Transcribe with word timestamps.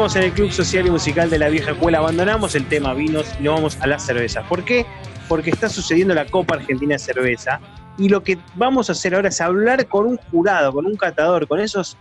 En 0.00 0.22
el 0.22 0.32
Club 0.32 0.50
Social 0.50 0.86
y 0.86 0.90
Musical 0.90 1.28
de 1.28 1.38
la 1.38 1.50
Vieja 1.50 1.72
Escuela. 1.72 1.98
Abandonamos 1.98 2.54
el 2.54 2.66
tema 2.66 2.94
vinos 2.94 3.26
y 3.38 3.42
nos 3.42 3.54
vamos 3.56 3.78
a 3.82 3.86
la 3.86 3.98
cerveza. 3.98 4.42
¿Por 4.48 4.64
qué? 4.64 4.86
Porque 5.28 5.50
está 5.50 5.68
sucediendo 5.68 6.14
la 6.14 6.24
Copa 6.24 6.54
Argentina 6.54 6.94
de 6.94 6.98
Cerveza. 6.98 7.60
Y 7.98 8.08
lo 8.08 8.24
que 8.24 8.38
vamos 8.54 8.88
a 8.88 8.92
hacer 8.92 9.14
ahora 9.14 9.28
es 9.28 9.42
hablar 9.42 9.86
con 9.88 10.06
un 10.06 10.16
jurado, 10.16 10.72
con 10.72 10.86
un 10.86 10.96
catador, 10.96 11.46
con 11.46 11.60
esos, 11.60 11.98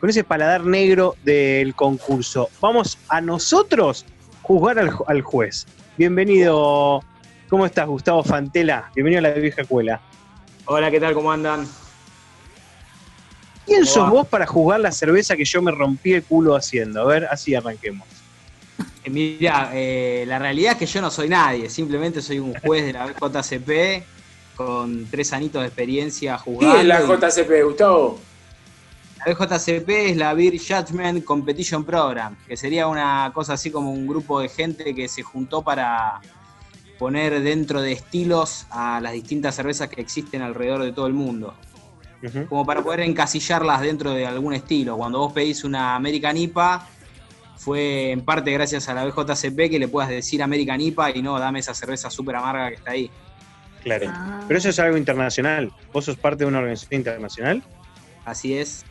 con 0.00 0.08
ese 0.08 0.24
paladar 0.24 0.64
negro 0.64 1.14
del 1.24 1.74
concurso. 1.74 2.48
Vamos 2.62 2.96
a 3.10 3.20
nosotros 3.20 4.06
juzgar 4.40 4.78
al, 4.78 4.90
al 5.06 5.20
juez. 5.20 5.66
Bienvenido. 5.98 7.02
¿Cómo 7.50 7.66
estás, 7.66 7.86
Gustavo 7.86 8.24
Fantela? 8.24 8.90
Bienvenido 8.94 9.18
a 9.18 9.22
la 9.30 9.34
Vieja 9.34 9.60
Escuela. 9.60 10.00
Hola, 10.64 10.90
¿qué 10.90 10.98
tal? 10.98 11.12
¿Cómo 11.12 11.30
andan? 11.30 11.66
¿Quién 13.66 13.80
¿Cómo 13.80 13.92
sos 13.92 14.10
vos 14.10 14.26
para 14.26 14.46
jugar 14.46 14.80
la 14.80 14.92
cerveza 14.92 15.36
que 15.36 15.44
yo 15.44 15.62
me 15.62 15.70
rompí 15.70 16.14
el 16.14 16.22
culo 16.22 16.56
haciendo? 16.56 17.02
A 17.02 17.04
ver, 17.04 17.26
así 17.26 17.54
arranquemos. 17.54 18.06
Eh, 19.04 19.10
Mira, 19.10 19.70
eh, 19.72 20.24
la 20.26 20.38
realidad 20.38 20.72
es 20.72 20.78
que 20.78 20.86
yo 20.86 21.00
no 21.00 21.10
soy 21.10 21.28
nadie, 21.28 21.68
simplemente 21.70 22.22
soy 22.22 22.38
un 22.38 22.54
juez 22.54 22.84
de 22.84 22.92
la 22.92 23.06
JCP 23.06 24.04
con 24.56 25.06
tres 25.10 25.32
anitos 25.32 25.62
de 25.62 25.68
experiencia 25.68 26.38
jugando. 26.38 26.74
¿Qué 26.74 26.80
es 26.80 26.86
la 26.86 27.00
JCP, 27.00 27.64
Gustavo? 27.64 28.20
La 29.24 29.34
BJCP 29.34 29.88
es 29.88 30.16
la 30.16 30.34
Beer 30.34 30.54
Judgment 30.58 31.24
Competition 31.24 31.84
Program, 31.84 32.36
que 32.46 32.56
sería 32.56 32.88
una 32.88 33.30
cosa 33.32 33.52
así 33.52 33.70
como 33.70 33.92
un 33.92 34.06
grupo 34.06 34.40
de 34.40 34.48
gente 34.48 34.94
que 34.94 35.06
se 35.06 35.22
juntó 35.22 35.62
para 35.62 36.20
poner 36.98 37.40
dentro 37.40 37.80
de 37.80 37.92
estilos 37.92 38.66
a 38.70 39.00
las 39.00 39.12
distintas 39.12 39.54
cervezas 39.54 39.88
que 39.88 40.00
existen 40.00 40.42
alrededor 40.42 40.82
de 40.82 40.92
todo 40.92 41.06
el 41.06 41.12
mundo. 41.12 41.54
Como 42.48 42.64
para 42.64 42.82
poder 42.82 43.00
encasillarlas 43.00 43.80
dentro 43.80 44.12
de 44.12 44.26
algún 44.26 44.54
estilo. 44.54 44.96
Cuando 44.96 45.18
vos 45.18 45.32
pedís 45.32 45.64
una 45.64 45.96
American 45.96 46.36
IPA, 46.36 46.86
fue 47.56 48.10
en 48.12 48.24
parte 48.24 48.50
gracias 48.52 48.88
a 48.88 48.94
la 48.94 49.04
BJCP 49.04 49.70
que 49.70 49.78
le 49.78 49.88
puedas 49.88 50.08
decir 50.10 50.42
American 50.42 50.80
IPA 50.80 51.16
y 51.16 51.22
no 51.22 51.38
dame 51.38 51.58
esa 51.60 51.74
cerveza 51.74 52.10
súper 52.10 52.36
amarga 52.36 52.68
que 52.68 52.74
está 52.76 52.90
ahí. 52.92 53.10
Claro. 53.82 54.06
Ah. 54.08 54.40
Pero 54.46 54.58
eso 54.58 54.68
es 54.68 54.78
algo 54.78 54.96
internacional. 54.96 55.72
¿Vos 55.92 56.04
sos 56.04 56.16
parte 56.16 56.44
de 56.44 56.48
una 56.48 56.58
organización 56.58 57.00
internacional? 57.00 57.62
Así 58.24 58.56
es. 58.56 58.84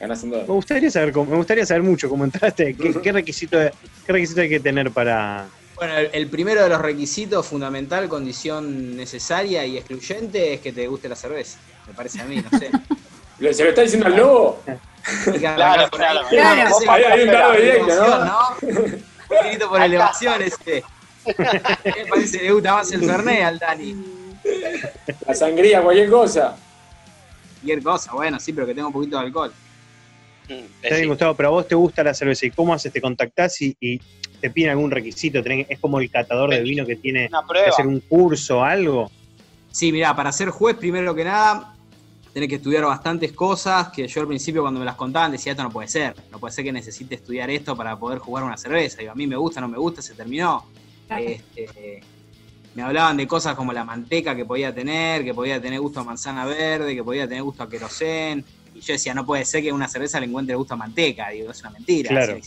Me 0.00 0.44
gustaría 0.46 0.90
saber, 0.90 1.12
cómo- 1.12 1.30
me 1.30 1.36
gustaría 1.36 1.66
saber 1.66 1.82
mucho 1.82 2.08
cómo 2.08 2.24
entraste. 2.24 2.74
¿Qué, 2.74 2.94
qué 3.02 3.12
requisito, 3.12 3.58
qué 4.06 4.12
requisito 4.12 4.40
hay 4.40 4.48
que 4.48 4.58
tener 4.60 4.90
para...? 4.90 5.46
Bueno, 5.76 5.96
el, 5.96 6.10
el 6.12 6.26
primero 6.28 6.62
de 6.62 6.68
los 6.70 6.80
requisitos, 6.80 7.46
fundamental, 7.46 8.08
condición 8.08 8.96
necesaria 8.96 9.64
y 9.66 9.76
excluyente, 9.76 10.54
es 10.54 10.60
que 10.60 10.72
te 10.72 10.86
guste 10.86 11.08
la 11.08 11.16
cerveza. 11.16 11.58
Me 11.90 11.94
parece 11.96 12.20
a 12.20 12.24
mí, 12.24 12.36
no 12.50 12.58
sé. 12.58 12.70
¿Lo- 13.40 13.52
¿Se 13.52 13.64
lo 13.64 13.70
está 13.70 13.82
diciendo 13.82 14.06
al 14.06 14.16
lobo? 14.16 14.62
Hay 15.26 15.38
claro. 15.40 15.84
Un 15.84 16.84
por 16.86 16.96
directo, 16.96 17.52
elevación, 17.52 18.26
¿no? 18.26 18.38
Un 19.30 19.48
grito 19.48 19.68
por 19.68 19.82
elevación 19.82 20.42
ese. 20.42 20.84
Me 21.26 22.06
parece 22.08 22.38
que 22.38 22.44
le 22.44 22.52
gusta 22.52 22.74
más 22.74 22.92
el 22.92 23.04
Fernet 23.04 23.42
al 23.42 23.58
Dani. 23.58 23.96
La 25.26 25.34
sangría, 25.34 25.82
cualquier 25.82 26.10
cosa. 26.10 26.56
Cualquier 27.60 27.82
cosa, 27.82 28.12
bueno, 28.12 28.38
sí, 28.40 28.52
pero 28.52 28.66
que 28.66 28.74
tenga 28.74 28.86
un 28.86 28.92
poquito 28.92 29.18
de 29.18 29.24
alcohol. 29.26 29.52
Está 30.82 30.96
bien, 30.96 31.08
Gustavo, 31.08 31.34
pero 31.34 31.48
a 31.48 31.52
vos 31.52 31.68
te 31.68 31.74
gusta 31.74 32.02
la 32.02 32.14
cerveza. 32.14 32.46
¿Y 32.46 32.50
cómo 32.50 32.72
haces? 32.74 32.92
¿Te 32.92 33.00
contactás 33.00 33.60
y, 33.62 33.76
y 33.80 34.00
te 34.40 34.50
piden 34.50 34.70
algún 34.70 34.90
requisito? 34.90 35.42
¿Tenés- 35.42 35.66
¿Es 35.68 35.78
como 35.78 36.00
el 36.00 36.10
catador 36.10 36.50
de 36.50 36.60
vino 36.60 36.84
que 36.86 36.96
tiene 36.96 37.28
que 37.28 37.68
hacer 37.68 37.86
un 37.86 38.00
curso 38.00 38.58
o 38.58 38.62
algo? 38.64 39.10
Sí, 39.70 39.92
mirá, 39.92 40.16
para 40.16 40.32
ser 40.32 40.48
juez, 40.50 40.76
primero 40.76 41.14
que 41.14 41.22
nada, 41.24 41.74
tenés 42.32 42.48
que 42.48 42.56
estudiar 42.56 42.84
bastantes 42.84 43.32
cosas 43.32 43.88
que 43.88 44.06
yo 44.06 44.20
al 44.20 44.28
principio 44.28 44.62
cuando 44.62 44.80
me 44.80 44.86
las 44.86 44.94
contaban 44.94 45.32
decía, 45.32 45.52
esto 45.52 45.62
no 45.62 45.70
puede 45.70 45.88
ser, 45.88 46.14
no 46.30 46.38
puede 46.38 46.52
ser 46.54 46.64
que 46.64 46.72
necesite 46.72 47.16
estudiar 47.16 47.50
esto 47.50 47.76
para 47.76 47.98
poder 47.98 48.18
jugar 48.18 48.44
una 48.44 48.56
cerveza. 48.56 48.98
Digo, 48.98 49.12
a 49.12 49.14
mí 49.14 49.26
me 49.26 49.36
gusta, 49.36 49.60
no 49.60 49.68
me 49.68 49.78
gusta, 49.78 50.02
se 50.02 50.14
terminó. 50.14 50.64
Este, 51.08 52.02
me 52.74 52.82
hablaban 52.82 53.16
de 53.16 53.26
cosas 53.26 53.56
como 53.56 53.72
la 53.72 53.84
manteca 53.84 54.36
que 54.36 54.44
podía 54.44 54.72
tener, 54.72 55.24
que 55.24 55.34
podía 55.34 55.60
tener 55.60 55.80
gusto 55.80 56.00
a 56.00 56.04
manzana 56.04 56.44
verde, 56.44 56.94
que 56.94 57.02
podía 57.02 57.26
tener 57.26 57.42
gusto 57.42 57.64
a 57.64 57.68
querosén. 57.68 58.44
Y 58.74 58.80
yo 58.80 58.92
decía, 58.92 59.12
no 59.12 59.26
puede 59.26 59.44
ser 59.44 59.62
que 59.62 59.72
una 59.72 59.88
cerveza 59.88 60.20
le 60.20 60.26
encuentre 60.26 60.54
gusto 60.54 60.74
a 60.74 60.76
manteca. 60.76 61.30
Digo, 61.30 61.50
es 61.50 61.60
una 61.62 61.70
mentira. 61.70 62.10
Claro. 62.10 62.38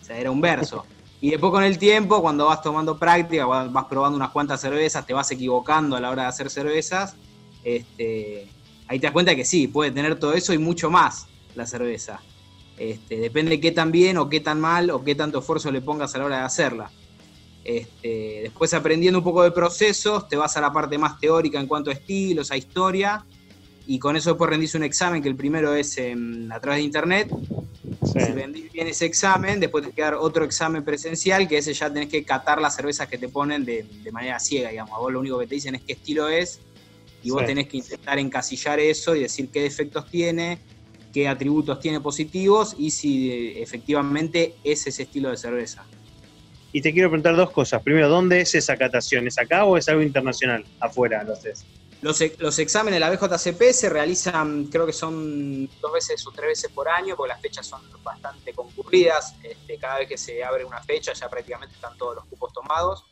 O 0.00 0.04
sea, 0.04 0.18
era 0.18 0.30
un 0.30 0.40
verso. 0.40 0.86
Y 1.20 1.30
después 1.30 1.52
con 1.52 1.64
el 1.64 1.78
tiempo, 1.78 2.20
cuando 2.22 2.46
vas 2.46 2.62
tomando 2.62 2.98
práctica, 2.98 3.46
vas 3.46 3.70
vas 3.72 3.84
probando 3.84 4.16
unas 4.16 4.30
cuantas 4.30 4.60
cervezas, 4.60 5.06
te 5.06 5.12
vas 5.12 5.30
equivocando 5.30 5.96
a 5.96 6.00
la 6.00 6.10
hora 6.10 6.22
de 6.22 6.28
hacer 6.28 6.50
cervezas, 6.50 7.16
este, 7.62 8.48
ahí 8.88 8.98
te 8.98 9.06
das 9.06 9.12
cuenta 9.12 9.34
que 9.34 9.44
sí, 9.44 9.68
puede 9.68 9.90
tener 9.90 10.18
todo 10.18 10.34
eso 10.34 10.52
y 10.52 10.58
mucho 10.58 10.90
más 10.90 11.26
la 11.54 11.66
cerveza. 11.66 12.20
Este, 12.76 13.18
depende 13.18 13.60
qué 13.60 13.70
tan 13.70 13.92
bien 13.92 14.16
o 14.18 14.28
qué 14.28 14.40
tan 14.40 14.60
mal 14.60 14.90
o 14.90 15.04
qué 15.04 15.14
tanto 15.14 15.38
esfuerzo 15.38 15.70
le 15.70 15.80
pongas 15.80 16.14
a 16.14 16.18
la 16.18 16.24
hora 16.24 16.38
de 16.38 16.42
hacerla. 16.44 16.90
Este, 17.64 18.40
después 18.42 18.74
aprendiendo 18.74 19.18
un 19.20 19.24
poco 19.24 19.42
de 19.42 19.50
procesos, 19.50 20.28
te 20.28 20.36
vas 20.36 20.56
a 20.56 20.60
la 20.60 20.72
parte 20.72 20.98
más 20.98 21.18
teórica 21.18 21.58
en 21.60 21.66
cuanto 21.66 21.90
a 21.90 21.94
estilos, 21.94 22.50
a 22.50 22.56
historia, 22.56 23.24
y 23.86 23.98
con 23.98 24.16
eso 24.16 24.30
después 24.30 24.50
rendís 24.50 24.74
un 24.74 24.82
examen, 24.82 25.22
que 25.22 25.28
el 25.28 25.36
primero 25.36 25.74
es 25.74 25.96
em, 25.98 26.50
a 26.52 26.60
través 26.60 26.78
de 26.78 26.84
internet, 26.84 27.30
Sí. 28.02 28.12
si 28.20 28.32
rendís 28.32 28.72
bien 28.72 28.86
ese 28.86 29.06
examen, 29.06 29.60
después 29.60 29.84
te 29.84 29.92
queda 29.92 30.18
otro 30.18 30.44
examen 30.44 30.84
presencial, 30.84 31.46
que 31.46 31.58
ese 31.58 31.72
ya 31.74 31.92
tenés 31.92 32.08
que 32.08 32.24
catar 32.24 32.60
las 32.60 32.74
cervezas 32.74 33.08
que 33.08 33.18
te 33.18 33.28
ponen 33.28 33.64
de, 33.64 33.82
de 33.82 34.12
manera 34.12 34.38
ciega, 34.40 34.70
digamos. 34.70 34.94
A 34.94 34.98
vos 35.00 35.12
lo 35.12 35.20
único 35.20 35.38
que 35.38 35.46
te 35.46 35.54
dicen 35.54 35.74
es 35.74 35.82
qué 35.82 35.92
estilo 35.94 36.28
es, 36.28 36.60
y 37.24 37.30
vos 37.30 37.40
Sí. 37.40 37.46
tenés 37.46 37.66
que 37.68 37.78
intentar 37.78 38.18
encasillar 38.18 38.78
eso 38.78 39.16
y 39.16 39.20
decir 39.20 39.48
qué 39.50 39.62
defectos 39.62 40.08
tiene, 40.08 40.60
qué 41.12 41.26
atributos 41.26 41.80
tiene 41.80 42.00
positivos, 42.00 42.74
y 42.78 42.90
si 42.90 43.30
eh, 43.32 43.62
efectivamente 43.62 44.54
es 44.62 44.86
ese 44.86 45.04
estilo 45.04 45.30
de 45.30 45.36
cerveza. 45.36 45.84
Y 46.72 46.82
te 46.82 46.92
quiero 46.92 47.08
preguntar 47.08 47.36
dos 47.36 47.50
cosas. 47.50 47.82
Primero, 47.82 48.08
¿dónde 48.08 48.40
es 48.40 48.54
esa 48.54 48.76
catación? 48.76 49.26
¿Es 49.28 49.38
acá 49.38 49.64
o 49.64 49.76
es 49.76 49.88
algo 49.88 50.02
internacional? 50.02 50.64
Afuera, 50.80 51.22
lo 51.22 51.32
haces. 51.32 51.64
Los, 52.02 52.20
los 52.38 52.58
exámenes 52.58 52.96
de 52.96 53.00
la 53.00 53.10
BJCP 53.10 53.72
se 53.72 53.88
realizan, 53.88 54.64
creo 54.64 54.84
que 54.84 54.92
son 54.92 55.66
dos 55.80 55.92
veces 55.92 56.26
o 56.26 56.32
tres 56.32 56.48
veces 56.48 56.70
por 56.72 56.88
año, 56.88 57.16
porque 57.16 57.28
las 57.28 57.40
fechas 57.40 57.66
son 57.66 57.80
bastante 58.02 58.52
concurridas. 58.52 59.36
Este, 59.42 59.78
cada 59.78 60.00
vez 60.00 60.08
que 60.08 60.18
se 60.18 60.44
abre 60.44 60.64
una 60.64 60.82
fecha 60.82 61.12
ya 61.14 61.30
prácticamente 61.30 61.76
están 61.76 61.96
todos 61.96 62.16
los 62.16 62.24
cupos 62.26 62.52
tomados. 62.52 63.04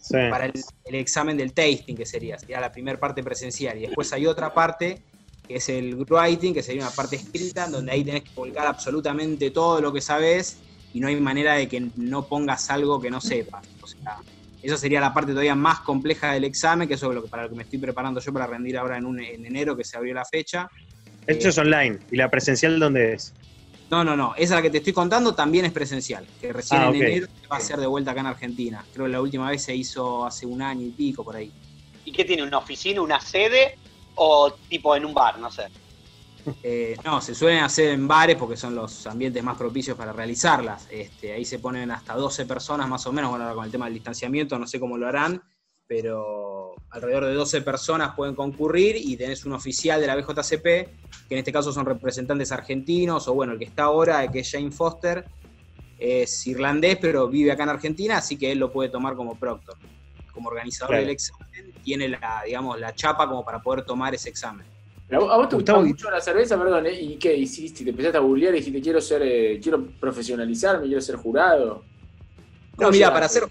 Sí. 0.00 0.16
para 0.30 0.46
el, 0.46 0.52
el 0.86 0.94
examen 0.94 1.36
del 1.36 1.52
tasting, 1.52 1.94
que 1.96 2.06
sería, 2.06 2.38
sería 2.38 2.58
la 2.60 2.72
primera 2.72 2.98
parte 2.98 3.22
presencial. 3.22 3.76
Y 3.78 3.82
después 3.82 4.12
hay 4.12 4.26
otra 4.26 4.52
parte, 4.54 4.98
que 5.46 5.56
es 5.56 5.68
el 5.68 5.94
writing, 6.08 6.54
que 6.54 6.62
sería 6.62 6.82
una 6.82 6.90
parte 6.90 7.16
escrita, 7.16 7.68
donde 7.68 7.92
ahí 7.92 8.02
tenés 8.02 8.22
que 8.22 8.30
volcar 8.34 8.66
absolutamente 8.66 9.50
todo 9.50 9.80
lo 9.80 9.92
que 9.92 10.00
sabes 10.00 10.58
y 10.92 11.00
no 11.00 11.08
hay 11.08 11.20
manera 11.20 11.54
de 11.54 11.68
que 11.68 11.88
no 11.96 12.26
pongas 12.26 12.70
algo 12.70 13.00
que 13.00 13.10
no 13.10 13.20
sepas. 13.20 13.64
O 13.82 13.86
sea, 13.86 14.16
esa 14.62 14.76
sería 14.76 15.00
la 15.00 15.12
parte 15.14 15.32
todavía 15.32 15.54
más 15.54 15.80
compleja 15.80 16.32
del 16.32 16.44
examen, 16.44 16.88
que 16.88 16.94
eso 16.94 17.08
es 17.10 17.14
lo 17.14 17.22
que, 17.22 17.28
para 17.28 17.44
lo 17.44 17.50
que 17.50 17.56
me 17.56 17.62
estoy 17.62 17.78
preparando 17.78 18.20
yo 18.20 18.32
para 18.32 18.46
rendir 18.46 18.78
ahora 18.78 18.96
en, 18.96 19.04
un- 19.06 19.20
en 19.20 19.44
enero, 19.46 19.76
que 19.76 19.84
se 19.84 19.96
abrió 19.96 20.14
la 20.14 20.24
fecha. 20.24 20.68
Esto 21.26 21.48
es 21.50 21.58
online. 21.58 21.98
¿Y 22.10 22.16
la 22.16 22.30
presencial 22.30 22.80
dónde 22.80 23.12
es? 23.14 23.34
No, 23.90 24.04
no, 24.04 24.16
no. 24.16 24.34
Esa 24.36 24.54
la 24.54 24.62
que 24.62 24.70
te 24.70 24.78
estoy 24.78 24.92
contando 24.92 25.34
también 25.34 25.64
es 25.64 25.72
presencial, 25.72 26.24
que 26.40 26.52
recién 26.52 26.80
Ah, 26.80 26.88
en 26.88 26.94
enero 26.94 27.26
va 27.50 27.56
a 27.56 27.60
ser 27.60 27.78
de 27.78 27.86
vuelta 27.86 28.12
acá 28.12 28.20
en 28.20 28.26
Argentina. 28.26 28.84
Creo 28.92 29.06
que 29.06 29.12
la 29.12 29.20
última 29.20 29.50
vez 29.50 29.64
se 29.64 29.74
hizo 29.74 30.24
hace 30.24 30.46
un 30.46 30.62
año 30.62 30.86
y 30.86 30.90
pico 30.90 31.24
por 31.24 31.34
ahí. 31.34 31.50
¿Y 32.04 32.12
qué 32.12 32.24
tiene? 32.24 32.44
¿Una 32.44 32.58
oficina, 32.58 33.02
una 33.02 33.20
sede 33.20 33.76
o 34.14 34.52
tipo 34.68 34.94
en 34.94 35.04
un 35.04 35.12
bar? 35.12 35.38
No 35.38 35.50
sé. 35.50 35.64
Eh, 36.62 36.96
no, 37.04 37.20
se 37.20 37.34
suelen 37.34 37.62
hacer 37.62 37.90
en 37.90 38.08
bares 38.08 38.36
porque 38.36 38.56
son 38.56 38.74
los 38.74 39.06
ambientes 39.06 39.42
más 39.42 39.58
propicios 39.58 39.96
para 39.96 40.12
realizarlas. 40.12 40.86
Este, 40.90 41.32
ahí 41.32 41.44
se 41.44 41.58
ponen 41.58 41.90
hasta 41.90 42.14
12 42.14 42.46
personas 42.46 42.88
más 42.88 43.06
o 43.06 43.12
menos, 43.12 43.30
bueno, 43.30 43.44
ahora 43.44 43.56
con 43.56 43.64
el 43.64 43.70
tema 43.70 43.86
del 43.86 43.94
distanciamiento 43.94 44.58
no 44.58 44.66
sé 44.66 44.80
cómo 44.80 44.96
lo 44.96 45.06
harán, 45.06 45.42
pero 45.90 46.72
alrededor 46.90 47.24
de 47.24 47.34
12 47.34 47.62
personas 47.62 48.14
pueden 48.14 48.36
concurrir 48.36 48.94
y 48.96 49.16
tenés 49.16 49.44
un 49.44 49.54
oficial 49.54 50.00
de 50.00 50.06
la 50.06 50.14
BJCP, 50.14 50.62
que 50.62 50.88
en 51.30 51.38
este 51.38 51.52
caso 51.52 51.72
son 51.72 51.84
representantes 51.84 52.52
argentinos, 52.52 53.26
o 53.26 53.34
bueno, 53.34 53.54
el 53.54 53.58
que 53.58 53.64
está 53.64 53.82
ahora, 53.82 54.24
que 54.30 54.38
es 54.38 54.52
Jane 54.52 54.70
Foster, 54.70 55.24
es 55.98 56.46
irlandés, 56.46 56.96
pero 57.00 57.26
vive 57.26 57.50
acá 57.50 57.64
en 57.64 57.70
Argentina, 57.70 58.18
así 58.18 58.38
que 58.38 58.52
él 58.52 58.58
lo 58.60 58.72
puede 58.72 58.88
tomar 58.88 59.16
como 59.16 59.36
proctor. 59.36 59.74
Como 60.32 60.48
organizador 60.50 60.90
Claro. 60.90 61.02
del 61.02 61.10
examen, 61.10 61.72
tiene 61.82 62.08
la, 62.08 62.42
digamos, 62.46 62.78
la 62.78 62.94
chapa 62.94 63.26
como 63.26 63.44
para 63.44 63.60
poder 63.60 63.84
tomar 63.84 64.14
ese 64.14 64.28
examen. 64.28 64.64
¿A 65.10 65.18
vos 65.18 65.48
te 65.48 65.56
gustaba 65.56 65.82
mucho 65.82 66.08
la 66.08 66.20
cerveza, 66.20 66.56
perdón? 66.56 66.86
¿eh? 66.86 66.92
¿Y 67.00 67.16
qué 67.16 67.34
hiciste? 67.34 67.82
¿Te 67.82 67.90
empezaste 67.90 68.16
a 68.16 68.20
googlear 68.20 68.54
y 68.54 68.58
dijiste 68.58 68.80
quiero 68.80 69.00
ser, 69.00 69.22
eh, 69.22 69.58
quiero 69.60 69.84
profesionalizarme, 69.98 70.86
quiero 70.86 71.00
ser 71.00 71.16
jurado? 71.16 71.66
No, 71.66 72.76
¿Cómo 72.76 72.90
mira, 72.92 73.12
para 73.12 73.28
ser, 73.28 73.48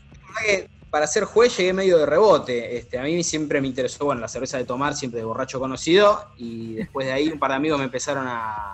para 0.89 1.07
ser 1.07 1.25
juez 1.25 1.55
llegué 1.55 1.73
medio 1.73 1.97
de 1.97 2.05
rebote. 2.05 2.77
Este, 2.77 2.97
a 2.97 3.03
mí 3.03 3.23
siempre 3.23 3.61
me 3.61 3.67
interesó, 3.67 4.05
bueno, 4.05 4.21
la 4.21 4.27
cerveza 4.27 4.57
de 4.57 4.65
tomar, 4.65 4.95
siempre 4.95 5.19
de 5.19 5.25
borracho 5.25 5.59
conocido, 5.59 6.27
y 6.37 6.73
después 6.73 7.05
de 7.05 7.13
ahí 7.13 7.29
un 7.29 7.39
par 7.39 7.51
de 7.51 7.57
amigos 7.57 7.79
me 7.79 7.85
empezaron 7.85 8.25
a, 8.27 8.73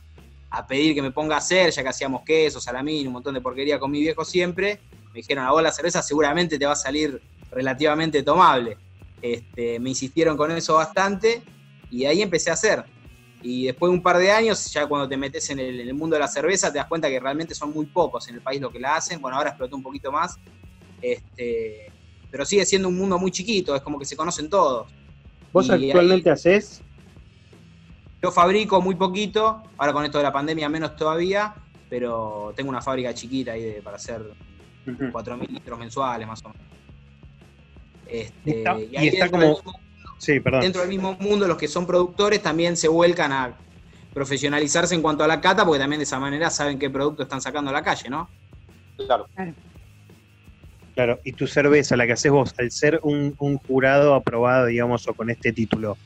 pedir 0.69 0.95
que 0.95 1.01
me 1.01 1.11
ponga 1.11 1.35
a 1.35 1.39
hacer, 1.39 1.69
ya 1.71 1.83
que 1.83 1.89
hacíamos 1.89 2.21
queso, 2.23 2.61
salamín, 2.61 3.07
un 3.07 3.13
montón 3.13 3.33
de 3.33 3.41
porquería 3.41 3.77
con 3.77 3.91
mi 3.91 3.99
viejo 3.99 4.23
siempre. 4.23 4.79
Me 5.07 5.15
dijeron, 5.15 5.43
a 5.43 5.51
vos 5.51 5.61
la 5.61 5.71
cerveza 5.71 6.01
seguramente 6.01 6.57
te 6.57 6.65
va 6.65 6.71
a 6.71 6.77
salir 6.77 7.21
relativamente 7.51 8.23
tomable. 8.23 8.77
Este, 9.21 9.79
me 9.81 9.89
insistieron 9.89 10.37
con 10.37 10.51
eso 10.51 10.75
bastante, 10.75 11.43
y 11.91 12.05
ahí 12.05 12.21
empecé 12.21 12.51
a 12.51 12.53
hacer. 12.53 12.85
Y 13.41 13.65
después 13.65 13.91
de 13.91 13.97
un 13.97 14.01
par 14.01 14.17
de 14.17 14.31
años, 14.31 14.71
ya 14.71 14.87
cuando 14.87 15.09
te 15.09 15.17
metes 15.17 15.49
en 15.49 15.59
el, 15.59 15.81
en 15.81 15.89
el 15.89 15.93
mundo 15.93 16.15
de 16.15 16.21
la 16.21 16.27
cerveza, 16.29 16.71
te 16.71 16.77
das 16.77 16.87
cuenta 16.87 17.09
que 17.09 17.19
realmente 17.19 17.53
son 17.53 17.73
muy 17.73 17.85
pocos 17.85 18.27
en 18.29 18.35
el 18.35 18.41
país 18.41 18.61
lo 18.61 18.71
que 18.71 18.79
la 18.79 18.95
hacen. 18.95 19.19
Bueno, 19.19 19.37
ahora 19.37 19.49
explotó 19.49 19.75
un 19.75 19.83
poquito 19.83 20.09
más. 20.09 20.37
Este, 21.01 21.91
pero 22.35 22.43
sigue 22.43 22.65
siendo 22.65 22.89
un 22.89 22.97
mundo 22.97 23.17
muy 23.17 23.31
chiquito, 23.31 23.73
es 23.77 23.81
como 23.81 23.97
que 23.97 24.03
se 24.03 24.17
conocen 24.17 24.49
todos. 24.49 24.89
¿Vos 25.53 25.67
Y 25.69 25.71
actualmente 25.71 26.29
haces? 26.29 26.81
Yo 28.21 28.29
fabrico 28.29 28.81
muy 28.81 28.95
poquito, 28.95 29.63
ahora 29.77 29.93
con 29.93 30.03
esto 30.03 30.17
de 30.17 30.25
la 30.25 30.33
pandemia 30.33 30.67
menos 30.67 30.97
todavía, 30.97 31.55
pero 31.89 32.51
tengo 32.53 32.69
una 32.71 32.81
fábrica 32.81 33.13
chiquita 33.13 33.53
ahí 33.53 33.61
de- 33.63 33.81
para 33.81 33.95
hacer 33.95 34.19
Ujú. 34.85 35.11
4.000 35.13 35.49
litros 35.49 35.79
mensuales 35.79 36.27
más 36.27 36.43
o 36.43 36.49
menos. 36.49 36.67
Este, 38.05 38.57
Está- 38.57 38.79
y 38.81 38.89
y 38.91 38.97
ahí 38.97 39.07
está 39.07 39.23
dentro, 39.29 39.39
del 39.39 39.55
como- 39.55 39.71
mismo, 39.71 39.73
Sí, 40.17 40.39
perdón. 40.41 40.59
dentro 40.61 40.81
del 40.81 40.89
mismo 40.89 41.13
mundo 41.17 41.47
los 41.47 41.55
que 41.55 41.69
son 41.69 41.87
productores 41.87 42.41
también 42.41 42.75
se 42.75 42.89
vuelcan 42.89 43.31
a 43.31 43.55
profesionalizarse 44.13 44.93
en 44.93 45.01
cuanto 45.01 45.23
a 45.23 45.27
la 45.27 45.39
cata, 45.39 45.63
porque 45.63 45.79
también 45.79 45.99
de 45.99 46.03
esa 46.03 46.19
manera 46.19 46.49
saben 46.49 46.77
qué 46.79 46.89
producto 46.89 47.23
están 47.23 47.39
sacando 47.41 47.69
a 47.69 47.73
la 47.73 47.81
calle, 47.81 48.09
¿no? 48.09 48.29
Claro. 48.97 49.25
Claro, 49.33 49.53
y 51.23 51.33
tu 51.33 51.47
cerveza, 51.47 51.95
la 51.97 52.05
que 52.07 52.13
haces 52.13 52.31
vos, 52.31 52.53
al 52.57 52.71
ser 52.71 52.99
un, 53.03 53.35
un 53.39 53.57
jurado 53.57 54.13
aprobado, 54.13 54.67
digamos, 54.67 55.07
o 55.07 55.13
con 55.13 55.29
este 55.29 55.51
título, 55.53 55.99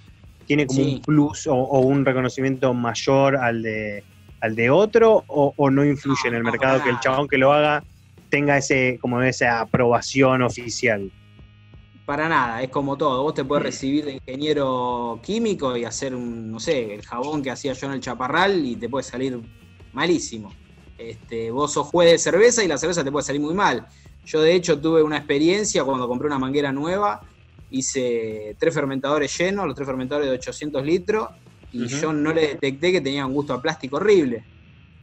¿tiene 0.46 0.66
como 0.66 0.84
Sí. 0.84 0.96
un 0.96 1.04
plus 1.04 1.48
o, 1.48 1.54
o 1.56 1.80
un 1.82 2.06
reconocimiento 2.06 2.74
mayor 2.74 3.38
al 3.38 3.62
de, 3.62 4.06
al 4.42 4.56
de 4.56 4.70
otro 4.70 5.24
o, 5.28 5.54
o 5.56 5.70
no 5.70 5.86
influye 5.86 6.28
No, 6.28 6.30
en 6.30 6.36
el 6.36 6.44
no, 6.44 6.52
mercado 6.52 6.82
que 6.82 6.90
el 6.90 7.00
chabón 7.00 7.28
que 7.28 7.38
lo 7.38 7.54
haga 7.54 7.84
tenga 8.30 8.58
ese 8.58 8.98
como 9.02 9.22
esa 9.22 9.60
aprobación 9.62 10.42
oficial? 10.42 11.12
Para 12.06 12.28
nada, 12.28 12.62
es 12.64 12.70
como 12.70 12.98
todo. 12.98 13.22
Vos 13.24 13.34
te 13.36 13.44
Mm. 13.44 13.48
puedes 13.48 13.64
recibir 13.64 14.06
de 14.06 14.14
ingeniero 14.14 15.20
químico 15.24 15.78
y 15.78 15.86
hacer 15.86 16.16
un, 16.16 16.52
no 16.52 16.60
sé, 16.60 16.94
el 16.96 17.04
jabón 17.04 17.44
que 17.44 17.52
hacía 17.52 17.74
yo 17.74 17.88
en 17.88 17.94
el 17.94 18.00
chaparral 18.00 18.66
y 18.66 18.76
te 18.76 18.90
puede 18.90 19.04
salir 19.04 19.40
malísimo. 19.92 20.52
Este, 20.98 21.52
vos 21.52 21.72
sos 21.74 21.88
juez 21.88 22.12
de 22.12 22.18
cerveza 22.18 22.64
y 22.64 22.68
la 22.68 22.78
cerveza 22.78 23.04
te 23.04 23.12
puede 23.12 23.24
salir 23.26 23.42
muy 23.42 23.54
mal. 23.54 23.86
Yo 24.26 24.42
de 24.42 24.54
hecho 24.54 24.80
tuve 24.80 25.02
una 25.02 25.18
experiencia 25.18 25.84
cuando 25.84 26.08
compré 26.08 26.28
una 26.28 26.40
manguera 26.40 26.72
nueva, 26.72 27.22
hice 27.72 28.56
tres 28.60 28.74
fermentadores 28.74 29.36
llenos, 29.38 29.66
los 29.66 29.76
tres 29.76 29.88
fermentadores 29.88 30.30
de 30.30 30.36
800 30.36 30.86
litros, 30.86 31.30
y 31.72 31.88
yo 31.88 32.14
no 32.14 32.34
le 32.34 32.42
detecté 32.42 32.92
que 32.92 33.02
tenía 33.02 33.26
un 33.26 33.34
gusto 33.34 33.54
a 33.54 33.62
plástico 33.62 33.98
horrible. 33.98 34.44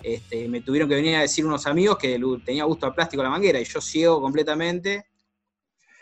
Este, 0.02 0.48
me 0.48 0.60
tuvieron 0.60 0.88
que 0.88 0.94
venir 0.94 1.16
a 1.16 1.20
decir 1.22 1.44
unos 1.44 1.66
amigos 1.66 1.96
que 1.98 2.20
tenía 2.44 2.64
gusto 2.64 2.86
a 2.86 2.94
plástico 2.94 3.22
la 3.22 3.30
manguera, 3.30 3.60
y 3.60 3.64
yo 3.64 3.80
ciego 3.80 4.20
completamente, 4.20 5.06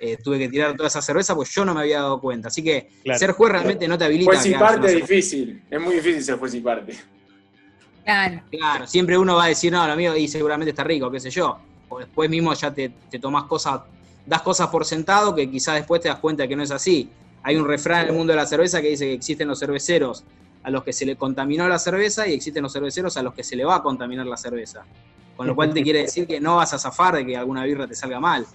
eh, 0.01 0.19
tuve 0.23 0.39
que 0.39 0.49
tirar 0.49 0.77
toda 0.77 0.89
esa 0.89 1.01
cerveza 1.01 1.35
porque 1.35 1.51
yo 1.55 1.65
no 1.65 1.73
me 1.73 1.81
había 1.81 2.01
dado 2.01 2.21
cuenta. 2.21 2.49
Así 2.49 2.63
que 2.63 2.91
Claro. 3.05 3.19
ser 3.19 3.33
juez 3.33 3.53
realmente 3.53 3.89
no 3.89 3.97
te 3.97 4.05
habilita. 4.05 4.33
Juez 4.33 4.45
a 4.45 4.49
y 4.49 4.55
parte 4.55 4.87
es 4.89 4.95
difícil. 4.97 5.63
Es 5.71 5.81
muy 5.81 5.95
difícil 5.95 6.23
ser 6.23 6.37
juez 6.37 6.55
y 6.55 6.61
parte. 6.61 6.95
Claro. 8.05 8.43
Claro, 8.51 8.87
siempre 8.87 9.17
uno 9.17 9.37
va 9.37 9.45
a 9.45 9.49
decir, 9.49 9.73
no, 9.73 9.87
lo 9.87 9.97
mío 9.97 10.15
y 10.17 10.29
seguramente 10.29 10.71
está 10.71 10.85
rico, 10.85 11.11
qué 11.11 11.21
sé 11.21 11.31
yo. 11.31 11.59
O 11.89 11.99
después 11.99 12.29
mismo 12.31 12.53
ya 12.55 12.73
te, 12.73 12.91
te 13.11 13.19
tomás 13.19 13.45
cosas, 13.45 13.83
das 14.27 14.43
cosas 14.43 14.69
por 14.69 14.85
sentado 14.85 15.35
que 15.35 15.51
quizás 15.51 15.77
después 15.77 16.01
te 16.01 16.09
das 16.09 16.19
cuenta 16.19 16.49
que 16.49 16.57
no 16.57 16.63
es 16.63 16.71
así. 16.71 17.11
Hay 17.43 17.57
un 17.57 17.67
refrán 17.69 18.03
en 18.05 18.09
el 18.09 18.15
mundo 18.15 18.33
de 18.33 18.37
la 18.39 18.47
cerveza 18.47 18.81
que 18.81 18.89
dice 18.89 19.07
que 19.07 19.13
existen 19.13 19.49
los 19.49 19.59
cerveceros 19.59 20.25
a 20.63 20.71
los 20.71 20.83
que 20.83 20.95
se 20.95 21.05
le 21.05 21.17
contaminó 21.17 21.69
la 21.69 21.79
cerveza 21.79 22.27
y 22.27 22.33
existen 22.33 22.63
los 22.63 22.73
cerveceros 22.73 23.17
a 23.19 23.23
los 23.23 23.35
que 23.35 23.45
se 23.45 23.55
le 23.55 23.65
va 23.67 23.77
a 23.77 23.83
contaminar 23.83 24.27
la 24.27 24.37
cerveza. 24.39 24.85
Con 25.37 25.47
lo 25.47 25.55
cual 25.55 25.75
te 25.75 25.83
quiere 25.83 26.03
decir 26.03 26.27
que 26.27 26.41
no 26.41 26.57
vas 26.57 26.73
a 26.73 26.79
zafar 26.79 27.17
de 27.17 27.27
que 27.27 27.37
alguna 27.37 27.65
birra 27.65 27.87
te 27.87 27.95
salga 27.95 28.19
mal. 28.21 28.47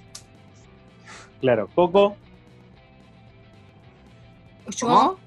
Claro, 1.40 1.70
Coco, 1.76 2.16
Yo, 4.76 4.88
¿Cómo? 4.88 5.18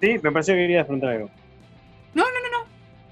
sí, 0.00 0.16
me 0.22 0.32
pareció 0.32 0.54
que 0.54 0.60
querías 0.60 0.86
preguntar 0.86 1.10
algo. 1.10 1.30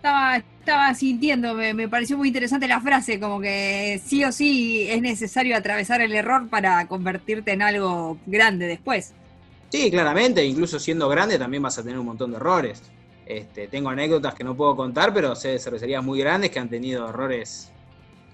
Estaba, 0.07 0.37
estaba 0.37 0.95
sintiendo, 0.95 1.55
me, 1.55 1.75
me 1.75 1.89
pareció 1.89 2.17
muy 2.17 2.29
interesante 2.29 2.69
la 2.69 2.81
frase, 2.81 3.19
como 3.19 3.41
que 3.41 4.01
sí 4.05 4.23
o 4.25 4.31
sí 4.31 4.87
es 4.89 5.03
necesario 5.03 5.57
atravesar 5.57 6.01
el 6.01 6.15
error 6.15 6.49
para 6.49 6.87
convertirte 6.87 7.53
en 7.53 7.63
algo 7.63 8.17
grande 8.27 8.67
después. 8.67 9.13
Sí, 9.71 9.91
claramente, 9.91 10.45
incluso 10.45 10.79
siendo 10.79 11.09
grande 11.09 11.39
también 11.39 11.63
vas 11.65 11.77
a 11.79 11.83
tener 11.83 11.99
un 11.99 12.07
montón 12.07 12.31
de 12.31 12.37
errores. 12.37 12.83
Este, 13.27 13.67
tengo 13.67 13.89
anécdotas 13.89 14.35
que 14.35 14.45
no 14.45 14.57
puedo 14.57 14.77
contar, 14.77 15.13
pero 15.13 15.35
sé 15.35 15.49
de 15.49 15.59
cervecerías 15.59 16.05
muy 16.05 16.21
grandes 16.21 16.51
que 16.53 16.61
han 16.61 16.69
tenido 16.69 17.09
errores 17.09 17.73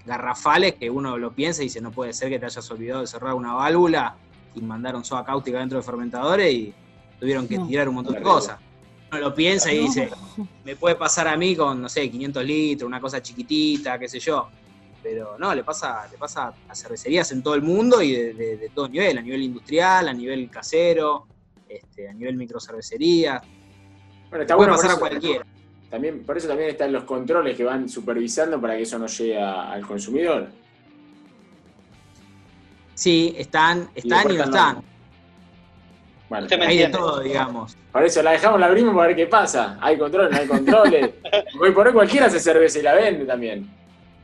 garrafales 0.05 0.75
que 0.75 0.91
uno 0.91 1.17
lo 1.17 1.31
piensa 1.33 1.63
y 1.63 1.65
dice, 1.65 1.81
no 1.81 1.89
puede 1.91 2.13
ser 2.13 2.29
que 2.29 2.37
te 2.37 2.45
hayas 2.45 2.69
olvidado 2.69 3.01
de 3.01 3.07
cerrar 3.07 3.33
una 3.33 3.53
válvula 3.53 4.15
y 4.53 4.61
mandaron 4.61 5.03
soda 5.03 5.25
cáustica 5.25 5.57
dentro 5.57 5.79
de 5.79 5.83
fermentadores 5.83 6.53
y 6.53 6.73
tuvieron 7.19 7.47
que 7.47 7.57
No. 7.57 7.65
tirar 7.67 7.89
un 7.89 7.95
montón 7.95 8.13
de 8.13 8.21
cosas. 8.21 8.59
Uno 9.13 9.21
lo 9.21 9.35
piensa 9.35 9.71
y 9.71 9.77
dice, 9.79 10.09
me 10.65 10.75
puede 10.75 10.95
pasar 10.95 11.27
a 11.27 11.37
mí 11.37 11.55
con, 11.55 11.79
no 11.81 11.87
sé, 11.87 12.09
500 12.09 12.43
litros, 12.43 12.87
una 12.87 12.99
cosa 12.99 13.21
chiquitita, 13.21 13.99
qué 13.99 14.09
sé 14.09 14.19
yo. 14.19 14.49
Pero 15.03 15.37
no, 15.37 15.53
le 15.53 15.63
pasa, 15.63 16.07
le 16.11 16.17
pasa 16.17 16.51
a 16.67 16.73
cervecerías 16.75 17.31
en 17.31 17.43
todo 17.43 17.53
el 17.55 17.61
mundo 17.61 18.01
y 18.01 18.11
de, 18.13 18.33
de- 18.33 18.57
de 18.57 18.69
todo 18.69 18.87
nivel, 18.87 19.17
a 19.17 19.21
nivel 19.21 19.43
industrial, 19.43 20.07
a 20.07 20.13
nivel 20.13 20.49
casero, 20.49 21.27
este, 21.69 22.09
a 22.09 22.13
nivel 22.13 22.37
microcervecería. 22.37 23.41
Bueno, 24.29 24.43
está 24.43 24.55
Puede 24.55 24.69
bueno 24.69 24.73
por 24.73 24.75
pasar 24.77 24.89
a 24.89 24.93
eso- 24.93 24.99
cualquiera. 24.99 25.45
También, 25.91 26.23
por 26.25 26.37
eso 26.37 26.47
también 26.47 26.69
están 26.71 26.91
los 26.91 27.03
controles 27.03 27.55
que 27.55 27.63
van 27.63 27.87
supervisando 27.87 28.59
para 28.59 28.75
que 28.75 28.81
eso 28.81 28.97
no 28.97 29.05
llegue 29.05 29.37
a- 29.39 29.71
al 29.73 29.85
consumidor. 29.85 30.47
Sí, 32.95 33.35
están, 33.37 33.89
están 33.93 34.03
y, 34.03 34.09
después 34.09 34.37
no 34.37 34.43
están 34.45 34.77
están. 34.77 34.92
Bueno, 36.33 36.45
Usted 36.45 36.57
me 36.57 36.65
Hay 36.65 36.77
de 36.79 36.87
todo, 36.87 37.19
digamos. 37.19 37.77
por 37.91 38.03
eso 38.03 38.23
la 38.23 38.31
dejamos, 38.31 38.59
la 38.59 38.65
abrimos 38.65 38.95
para 38.95 39.05
ver 39.07 39.15
qué 39.15 39.27
pasa. 39.27 39.77
Hay 39.79 39.99
controles, 39.99 40.31
no 40.31 40.37
hay 40.39 40.47
controles. 40.47 41.11
Hoy 41.61 41.71
por 41.71 41.85
hoy 41.87 41.93
cualquiera 41.93 42.25
hace 42.25 42.39
cerveza 42.39 42.79
y 42.79 42.81
la 42.81 42.95
vende 42.95 43.23
también. 43.25 43.69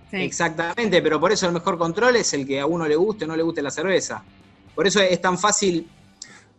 Sí. 0.09 0.17
Exactamente, 0.17 1.03
pero 1.03 1.19
por 1.19 1.31
eso 1.31 1.45
el 1.45 1.51
mejor 1.53 1.77
control 1.77 2.15
es 2.15 2.33
el 2.33 2.47
que 2.47 2.59
a 2.59 2.65
uno 2.65 2.88
le 2.88 2.95
guste 2.95 3.25
o 3.25 3.27
no 3.27 3.35
le 3.35 3.44
guste 3.44 3.61
la 3.61 3.69
cerveza. 3.69 4.23
Por 4.73 4.87
eso 4.87 4.99
es 5.01 5.21
tan 5.21 5.37
fácil, 5.37 5.87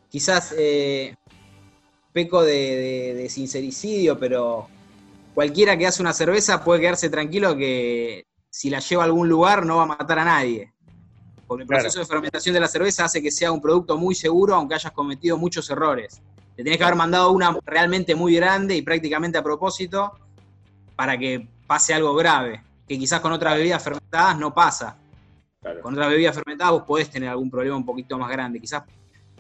quizás 0.09 0.55
eh, 0.57 1.17
peco 2.13 2.43
de, 2.45 2.53
de- 2.53 3.15
de 3.15 3.29
sincericidio, 3.29 4.21
pero 4.21 4.69
cualquiera 5.35 5.77
que 5.77 5.89
hace 5.89 6.01
una 6.01 6.13
cerveza 6.13 6.63
puede 6.63 6.81
quedarse 6.83 7.11
tranquilo 7.11 7.57
que 7.57 8.25
si 8.49 8.71
la 8.71 8.79
lleva 8.79 9.03
a 9.03 9.07
algún 9.07 9.29
lugar 9.29 9.67
no 9.67 9.79
va 9.79 9.83
a 9.83 9.87
matar 9.87 10.21
a 10.21 10.25
nadie. 10.25 10.73
Porque 11.51 11.63
el 11.65 11.67
Claro. 11.69 11.83
proceso 11.83 11.99
de 11.99 12.07
fermentación 12.07 12.55
de 12.55 12.61
la 12.61 12.69
cerveza 12.69 13.07
hace 13.07 13.21
que 13.21 13.33
sea 13.33 13.51
un 13.51 13.61
producto 13.61 13.99
muy 13.99 14.15
seguro, 14.15 14.55
aunque 14.55 14.77
hayas 14.77 14.93
cometido 14.93 15.37
muchos 15.37 15.69
errores. 15.69 16.23
Te 16.55 16.63
tenés 16.63 16.79
que 16.79 16.85
haber 16.85 16.95
mandado 16.95 17.33
una 17.33 17.59
realmente 17.67 18.15
muy 18.15 18.37
grande 18.37 18.77
y 18.77 18.83
prácticamente 18.83 19.37
a 19.37 19.43
propósito 19.43 20.13
para 20.95 21.19
que 21.19 21.49
pase 21.67 21.93
algo 21.93 22.15
grave, 22.15 22.63
que 22.87 22.97
quizás 22.97 23.19
con 23.19 23.33
otras 23.33 23.57
bebidas 23.57 23.83
fermentadas 23.83 24.39
no 24.39 24.55
pasa. 24.55 24.97
Claro. 25.61 25.83
Con 25.83 25.95
otras 25.95 26.11
bebidas 26.11 26.37
fermentadas 26.37 26.73
vos 26.73 26.85
podés 26.85 27.11
tener 27.11 27.29
algún 27.29 27.51
problema 27.51 27.77
un 27.77 27.85
poquito 27.85 28.17
más 28.17 28.31
grande. 28.31 28.61
Quizás 28.61 28.85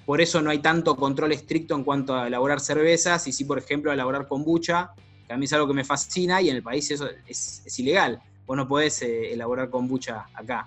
por 0.04 0.20
eso 0.20 0.42
no 0.42 0.50
hay 0.50 0.58
tanto 0.58 0.96
control 0.96 1.30
estricto 1.30 1.76
en 1.76 1.84
cuanto 1.84 2.16
a 2.16 2.26
elaborar 2.26 2.58
cervezas 2.58 3.24
y 3.28 3.32
sí, 3.32 3.44
por 3.44 3.58
ejemplo, 3.58 3.92
a 3.92 3.94
elaborar 3.94 4.26
kombucha, 4.26 4.90
que 5.28 5.32
a 5.32 5.36
mí 5.36 5.44
es 5.44 5.52
algo 5.52 5.68
que 5.68 5.74
me 5.74 5.84
fascina 5.84 6.42
y 6.42 6.50
en 6.50 6.56
el 6.56 6.62
país 6.64 6.90
eso 6.90 7.08
es, 7.28 7.62
es 7.64 7.78
ilegal. 7.78 8.20
Vos 8.48 8.56
no 8.56 8.66
podés 8.66 9.00
eh, 9.02 9.32
elaborar 9.32 9.70
kombucha 9.70 10.26
acá. 10.34 10.66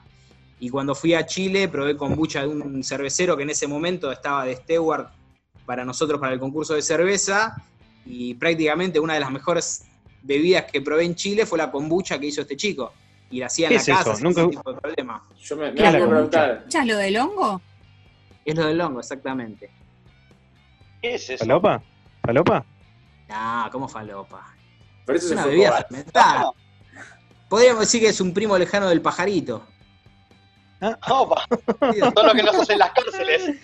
Y 0.63 0.69
cuando 0.69 0.95
fui 0.95 1.13
a 1.13 1.25
Chile 1.25 1.67
probé 1.67 1.97
kombucha 1.97 2.39
de 2.43 2.47
un 2.47 2.81
cervecero 2.85 3.35
que 3.35 3.43
en 3.43 3.49
ese 3.49 3.67
momento 3.67 4.09
estaba 4.13 4.45
de 4.45 4.55
steward 4.55 5.07
para 5.65 5.83
nosotros 5.83 6.21
para 6.21 6.31
el 6.31 6.39
concurso 6.39 6.73
de 6.73 6.81
cerveza 6.81 7.61
y 8.05 8.35
prácticamente 8.35 8.97
una 8.97 9.15
de 9.15 9.19
las 9.19 9.29
mejores 9.29 9.83
bebidas 10.21 10.63
que 10.71 10.79
probé 10.79 11.03
en 11.03 11.15
Chile 11.15 11.45
fue 11.45 11.57
la 11.57 11.69
kombucha 11.69 12.17
que 12.17 12.27
hizo 12.27 12.39
este 12.39 12.55
chico. 12.55 12.93
Y 13.29 13.39
la 13.39 13.47
hacía 13.47 13.67
en 13.67 13.71
¿Qué 13.71 13.75
la 13.75 13.81
es 13.81 13.87
casa 13.89 14.01
eso? 14.11 14.15
sin 14.15 14.23
Nunca- 14.23 14.39
ningún 14.39 14.55
tipo 14.55 14.71
de 14.73 14.79
problema. 14.79 15.27
Yo 15.37 15.57
me, 15.57 15.63
me 15.63 15.73
¿Qué 15.73 15.83
es 15.85 15.91
la 15.91 15.97
hago 15.97 15.97
kombucha? 16.05 16.15
preguntar. 16.29 16.51
¿Escuchás 16.59 16.87
lo 16.87 16.97
del 16.97 17.17
hongo? 17.17 17.61
Es 18.45 18.55
lo 18.55 18.65
del 18.65 18.79
hongo, 18.81 18.99
exactamente. 19.01 19.69
¿Qué 21.01 21.15
es 21.15 21.29
eso? 21.29 21.43
¿Palopa? 21.45 21.83
¿Palopa? 22.21 22.65
Ah, 23.27 23.67
¿cómo 23.69 23.89
falopa? 23.89 24.55
Por 25.05 25.15
eso 25.17 25.25
Es 25.25 25.27
se 25.27 25.33
una 25.33 25.41
fue 25.43 25.51
bebida 25.51 25.73
fermentada. 25.73 26.51
Podríamos 27.49 27.81
decir 27.81 27.99
que 27.99 28.07
es 28.07 28.21
un 28.21 28.33
primo 28.33 28.57
lejano 28.57 28.87
del 28.87 29.01
pajarito. 29.01 29.67
Opa, 31.09 31.45
todo 32.13 32.27
lo 32.27 32.33
que 32.33 32.43
nos 32.43 32.55
hacen 32.55 32.79
las 32.79 32.91
cárceles. 32.91 33.57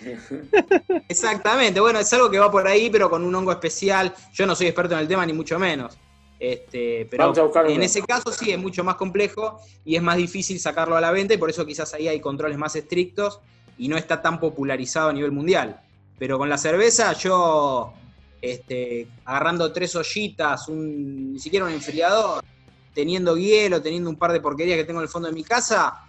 Exactamente, 1.08 1.80
bueno, 1.80 1.98
es 1.98 2.12
algo 2.12 2.30
que 2.30 2.38
va 2.38 2.50
por 2.50 2.66
ahí, 2.66 2.88
pero 2.90 3.10
con 3.10 3.24
un 3.24 3.34
hongo 3.34 3.52
especial. 3.52 4.14
Yo 4.32 4.46
no 4.46 4.54
soy 4.54 4.68
experto 4.68 4.94
en 4.94 5.00
el 5.00 5.08
tema, 5.08 5.26
ni 5.26 5.32
mucho 5.32 5.58
menos. 5.58 5.98
Este, 6.38 7.06
pero 7.10 7.24
Vamos 7.24 7.38
a 7.38 7.42
buscar 7.42 7.70
en 7.70 7.82
ese 7.82 8.00
caso 8.00 8.32
sí 8.32 8.50
es 8.50 8.58
mucho 8.58 8.82
más 8.82 8.94
complejo 8.94 9.60
y 9.84 9.96
es 9.96 10.02
más 10.02 10.16
difícil 10.16 10.58
sacarlo 10.58 10.96
a 10.96 11.00
la 11.00 11.10
venta 11.10 11.34
y 11.34 11.36
por 11.36 11.50
eso 11.50 11.66
quizás 11.66 11.92
ahí 11.92 12.08
hay 12.08 12.18
controles 12.18 12.56
más 12.56 12.74
estrictos 12.76 13.40
y 13.76 13.88
no 13.88 13.98
está 13.98 14.22
tan 14.22 14.40
popularizado 14.40 15.10
a 15.10 15.12
nivel 15.12 15.32
mundial. 15.32 15.82
Pero 16.18 16.38
con 16.38 16.48
la 16.48 16.56
cerveza 16.56 17.12
yo, 17.12 17.92
este, 18.40 19.06
agarrando 19.26 19.70
tres 19.72 19.94
ollitas, 19.96 20.68
un, 20.68 21.34
ni 21.34 21.38
siquiera 21.38 21.66
un 21.66 21.72
enfriador, 21.72 22.42
teniendo 22.94 23.36
hielo, 23.36 23.82
teniendo 23.82 24.08
un 24.10 24.16
par 24.16 24.32
de 24.32 24.40
porquerías 24.40 24.78
que 24.78 24.84
tengo 24.84 25.00
en 25.00 25.04
el 25.04 25.08
fondo 25.10 25.28
de 25.28 25.34
mi 25.34 25.44
casa, 25.44 26.04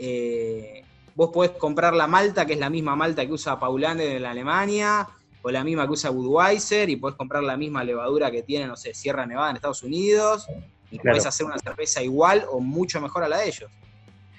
eh, 0.00 0.82
vos 1.14 1.30
podés 1.32 1.52
comprar 1.52 1.92
la 1.94 2.06
malta, 2.06 2.46
que 2.46 2.54
es 2.54 2.58
la 2.58 2.70
misma 2.70 2.96
malta 2.96 3.26
que 3.26 3.32
usa 3.32 3.58
Paulaner 3.60 4.16
en 4.16 4.22
la 4.22 4.30
Alemania, 4.30 5.06
o 5.42 5.50
la 5.50 5.64
misma 5.64 5.86
que 5.86 5.92
usa 5.92 6.10
Budweiser 6.10 6.88
y 6.90 6.96
podés 6.96 7.16
comprar 7.16 7.42
la 7.42 7.56
misma 7.56 7.82
levadura 7.84 8.30
que 8.30 8.42
tiene, 8.42 8.66
no 8.66 8.76
sé, 8.76 8.92
Sierra 8.94 9.26
Nevada 9.26 9.50
en 9.50 9.56
Estados 9.56 9.82
Unidos 9.82 10.46
y 10.90 10.98
Claro. 10.98 11.14
podés 11.16 11.26
hacer 11.26 11.46
una 11.46 11.58
cerveza 11.58 12.02
igual 12.02 12.44
o 12.50 12.60
mucho 12.60 13.00
mejor 13.00 13.24
a 13.24 13.28
la 13.28 13.38
de 13.38 13.48
ellos. 13.48 13.70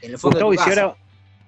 En 0.02 0.12
el 0.12 0.18
fondo 0.18 0.38
Gustavo, 0.38 0.52
de 0.52 0.56
y 0.56 0.58
tu 0.58 0.64
si, 0.64 0.70
casa. 0.70 0.82
ahora, 0.82 0.98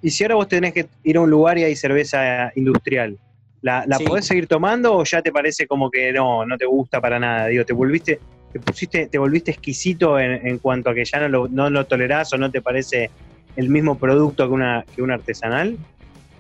y 0.02 0.10
si 0.12 0.24
ahora 0.24 0.36
vos 0.36 0.48
tenés 0.48 0.74
que 0.74 0.88
ir 1.04 1.18
a 1.18 1.22
un 1.22 1.30
lugar 1.30 1.58
y 1.58 1.64
hay 1.64 1.76
cerveza 1.76 2.52
industrial, 2.56 3.18
¿la, 3.62 3.86
la 3.88 3.98
Sí. 3.98 4.06
podés 4.06 4.26
seguir 4.26 4.48
tomando 4.48 4.96
o 4.96 5.04
ya 5.04 5.22
te 5.22 5.32
parece 5.32 5.68
como 5.68 5.90
que 5.92 6.12
no, 6.12 6.46
no 6.46 6.58
te 6.58 6.66
gusta 6.66 7.00
para 7.00 7.20
nada? 7.20 7.48
Digo, 7.48 7.64
te 7.64 7.74
volviste, 7.74 8.20
te 8.52 8.60
pusiste, 8.60 9.08
te 9.08 9.18
volviste 9.18 9.52
exquisito 9.52 10.20
en, 10.20 10.46
en 10.48 10.58
cuanto 10.60 10.90
a 10.90 10.94
que 10.96 11.06
ya 11.06 11.20
no 11.20 11.30
lo, 11.30 11.48
no 11.48 11.70
lo 11.70 11.86
tolerás 11.86 12.34
o 12.34 12.38
no 12.38 12.50
te 12.50 12.62
parece 12.62 13.10
el 13.56 13.70
mismo 13.70 13.98
producto 13.98 14.48
que 14.48 14.54
una, 14.54 14.86
que 14.96 15.02
una 15.02 15.16
artesanal. 15.16 15.78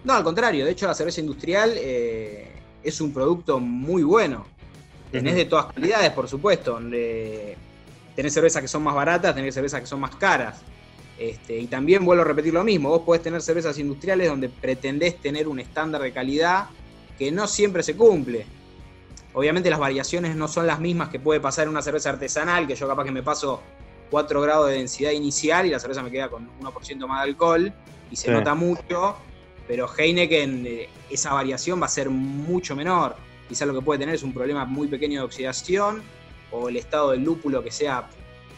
No, 0.03 0.13
al 0.13 0.23
contrario, 0.23 0.65
de 0.65 0.71
hecho 0.71 0.87
la 0.87 0.93
cerveza 0.93 1.21
industrial 1.21 1.73
eh, 1.75 2.51
es 2.83 2.99
un 3.01 3.13
producto 3.13 3.59
muy 3.59 4.03
bueno. 4.03 4.45
Tenés 5.11 5.35
de 5.35 5.45
todas 5.45 5.71
calidades, 5.71 6.09
por 6.11 6.27
supuesto. 6.27 6.71
donde 6.71 7.55
tenés 8.15 8.33
cervezas 8.33 8.61
que 8.61 8.67
son 8.67 8.83
más 8.83 8.95
baratas, 8.95 9.35
tenés 9.35 9.53
cervezas 9.53 9.81
que 9.81 9.87
son 9.87 9.99
más 9.99 10.15
caras. 10.15 10.61
Este, 11.17 11.59
y 11.59 11.67
también 11.67 12.03
vuelvo 12.03 12.23
a 12.23 12.25
repetir 12.25 12.53
lo 12.53 12.63
mismo, 12.63 12.89
vos 12.89 13.03
podés 13.03 13.21
tener 13.21 13.41
cervezas 13.41 13.77
industriales 13.77 14.27
donde 14.27 14.49
pretendés 14.49 15.21
tener 15.21 15.47
un 15.47 15.59
estándar 15.59 16.01
de 16.01 16.11
calidad 16.11 16.65
que 17.17 17.31
no 17.31 17.47
siempre 17.47 17.83
se 17.83 17.95
cumple. 17.95 18.45
Obviamente 19.33 19.69
las 19.69 19.79
variaciones 19.79 20.35
no 20.35 20.47
son 20.47 20.67
las 20.67 20.79
mismas 20.79 21.09
que 21.09 21.19
puede 21.19 21.39
pasar 21.39 21.65
en 21.65 21.69
una 21.69 21.81
cerveza 21.81 22.09
artesanal, 22.09 22.67
que 22.67 22.75
yo 22.75 22.87
capaz 22.87 23.03
que 23.05 23.11
me 23.11 23.23
paso 23.23 23.61
4 24.13 24.41
grados 24.41 24.69
de 24.69 24.75
densidad 24.75 25.09
inicial 25.09 25.65
y 25.65 25.71
la 25.71 25.79
cerveza 25.79 26.03
me 26.03 26.11
queda 26.11 26.29
con 26.29 26.47
1% 26.61 27.07
más 27.07 27.23
de 27.23 27.29
alcohol 27.31 27.73
y 28.11 28.15
se 28.15 28.27
Sí. 28.27 28.31
nota 28.31 28.53
mucho, 28.53 29.15
pero 29.67 29.89
Heineken 29.91 30.67
eh, 30.67 30.87
esa 31.09 31.33
variación 31.33 31.81
va 31.81 31.87
a 31.87 31.89
ser 31.89 32.11
mucho 32.11 32.75
menor. 32.75 33.15
Quizás 33.49 33.67
lo 33.67 33.73
que 33.73 33.81
puede 33.81 33.97
tener 34.01 34.13
es 34.13 34.21
un 34.21 34.31
problema 34.31 34.65
muy 34.65 34.87
pequeño 34.87 35.21
de 35.21 35.25
oxidación 35.25 36.03
o 36.51 36.69
el 36.69 36.77
estado 36.77 37.09
del 37.09 37.23
lúpulo 37.23 37.63
que 37.63 37.71
sea, 37.71 38.07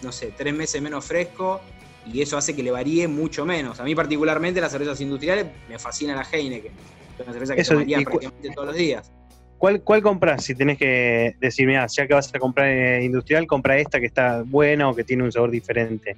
no 0.03 0.11
sé, 0.11 0.33
tres 0.35 0.53
meses 0.53 0.81
menos 0.81 1.05
fresco 1.05 1.61
y 2.05 2.21
eso 2.21 2.37
hace 2.37 2.53
que 2.53 2.61
le 2.61 2.71
varíe 2.71 3.07
mucho 3.07 3.45
menos. 3.45 3.79
A 3.79 3.85
mí 3.85 3.95
particularmente 3.95 4.59
las 4.59 4.73
cervezas 4.73 4.99
industriales 4.99 5.45
me 5.69 5.79
fascina 5.79 6.13
la 6.17 6.27
Heineken. 6.29 6.73
Es 7.17 7.23
una 7.23 7.31
cerveza 7.31 7.55
que 7.55 7.61
Eso, 7.61 7.71
tomaría 7.75 8.01
prácticamente 8.01 8.49
todos 8.53 8.67
los 8.67 8.75
días. 8.75 9.09
¿Cuál, 9.65 9.81
¿Cuál 9.81 10.03
compras? 10.03 10.43
Si 10.43 10.53
tenés 10.53 10.77
que 10.77 11.37
decir, 11.41 11.65
mira, 11.65 11.87
ya 11.87 12.05
que 12.05 12.13
vas 12.13 12.31
a 12.31 12.37
comprar 12.37 12.67
eh, 12.67 13.03
industrial, 13.03 13.47
compra 13.47 13.75
esta 13.79 13.99
que 13.99 14.05
está 14.05 14.43
buena 14.45 14.87
o 14.87 14.93
que 14.93 15.03
tiene 15.03 15.23
un 15.23 15.31
sabor 15.31 15.49
diferente. 15.49 16.15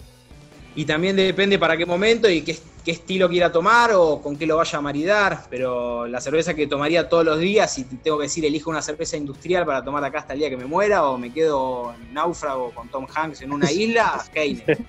Y 0.76 0.84
también 0.84 1.16
depende 1.16 1.58
para 1.58 1.78
qué 1.78 1.86
momento 1.86 2.30
y 2.30 2.42
qué, 2.42 2.58
qué 2.84 2.92
estilo 2.92 3.30
quiera 3.30 3.50
tomar 3.50 3.92
o 3.94 4.22
con 4.22 4.36
qué 4.36 4.46
lo 4.46 4.58
vaya 4.58 4.80
a 4.80 4.82
maridar. 4.82 5.46
Pero 5.50 6.08
la 6.08 6.20
cerveza 6.20 6.54
que 6.56 6.68
tomaría 6.68 7.08
todos 7.08 7.24
los 7.24 7.40
días, 7.40 7.74
si 7.74 7.86
tengo 7.86 8.18
que 8.18 8.24
decir, 8.24 8.44
elijo 8.44 8.70
una 8.70 8.82
cerveza 8.82 9.16
industrial 9.16 9.66
para 9.66 9.82
tomar 9.82 10.04
acá 10.04 10.20
hasta 10.20 10.34
el 10.34 10.40
día 10.40 10.50
que 10.50 10.58
me 10.58 10.66
muera 10.66 11.06
o 11.08 11.18
me 11.18 11.32
quedo 11.32 11.94
en 11.94 12.14
náufrago 12.14 12.72
con 12.72 12.90
Tom 12.90 13.08
Hanks 13.16 13.44
en 13.44 13.54
una 13.54 13.72
isla, 13.72 14.26
Heineken. 14.36 14.86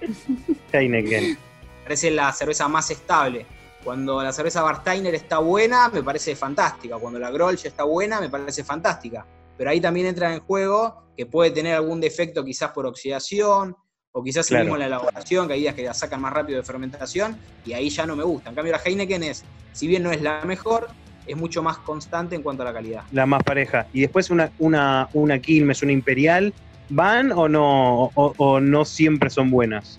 Heineken. 0.72 1.38
Parece 1.84 2.10
la 2.10 2.32
cerveza 2.32 2.66
más 2.66 2.90
estable. 2.90 3.46
Cuando 3.84 4.22
la 4.22 4.32
cerveza 4.32 4.62
Barsteiner 4.62 5.14
está 5.14 5.38
buena, 5.38 5.88
me 5.88 6.02
parece 6.02 6.34
fantástica. 6.36 6.96
Cuando 6.98 7.18
la 7.18 7.30
Grolsch 7.30 7.66
está 7.66 7.84
buena, 7.84 8.20
me 8.20 8.28
parece 8.28 8.64
fantástica. 8.64 9.24
Pero 9.56 9.70
ahí 9.70 9.80
también 9.80 10.06
entra 10.06 10.32
en 10.32 10.40
juego 10.40 11.04
que 11.16 11.26
puede 11.26 11.50
tener 11.50 11.74
algún 11.74 12.00
defecto 12.00 12.44
quizás 12.44 12.70
por 12.72 12.86
oxidación 12.86 13.76
o 14.12 14.22
quizás 14.22 14.46
Claro. 14.46 14.64
mismo 14.64 14.76
en 14.76 14.80
la 14.80 14.86
elaboración, 14.86 15.46
que 15.46 15.54
hay 15.54 15.60
días 15.60 15.74
que 15.74 15.84
la 15.84 15.94
sacan 15.94 16.20
más 16.20 16.32
rápido 16.32 16.58
de 16.58 16.64
fermentación 16.64 17.38
y 17.64 17.72
ahí 17.72 17.88
ya 17.90 18.06
no 18.06 18.16
me 18.16 18.24
gusta. 18.24 18.50
En 18.50 18.54
cambio 18.56 18.72
la 18.72 18.80
Heineken 18.84 19.22
es, 19.22 19.44
si 19.72 19.86
bien 19.86 20.02
no 20.02 20.10
es 20.10 20.22
la 20.22 20.44
mejor, 20.44 20.88
es 21.26 21.36
mucho 21.36 21.62
más 21.62 21.78
constante 21.78 22.34
en 22.34 22.42
cuanto 22.42 22.62
a 22.62 22.66
la 22.66 22.72
calidad. 22.72 23.02
La 23.12 23.26
más 23.26 23.42
pareja. 23.42 23.86
Y 23.92 24.00
después 24.00 24.30
una, 24.30 24.50
una, 24.58 25.08
una 25.12 25.38
Quilmes, 25.40 25.82
una 25.82 25.92
Imperial, 25.92 26.52
¿van 26.88 27.32
o 27.32 27.48
no, 27.48 28.04
o, 28.14 28.34
o 28.36 28.60
no 28.60 28.84
siempre 28.84 29.28
son 29.28 29.50
buenas? 29.50 29.98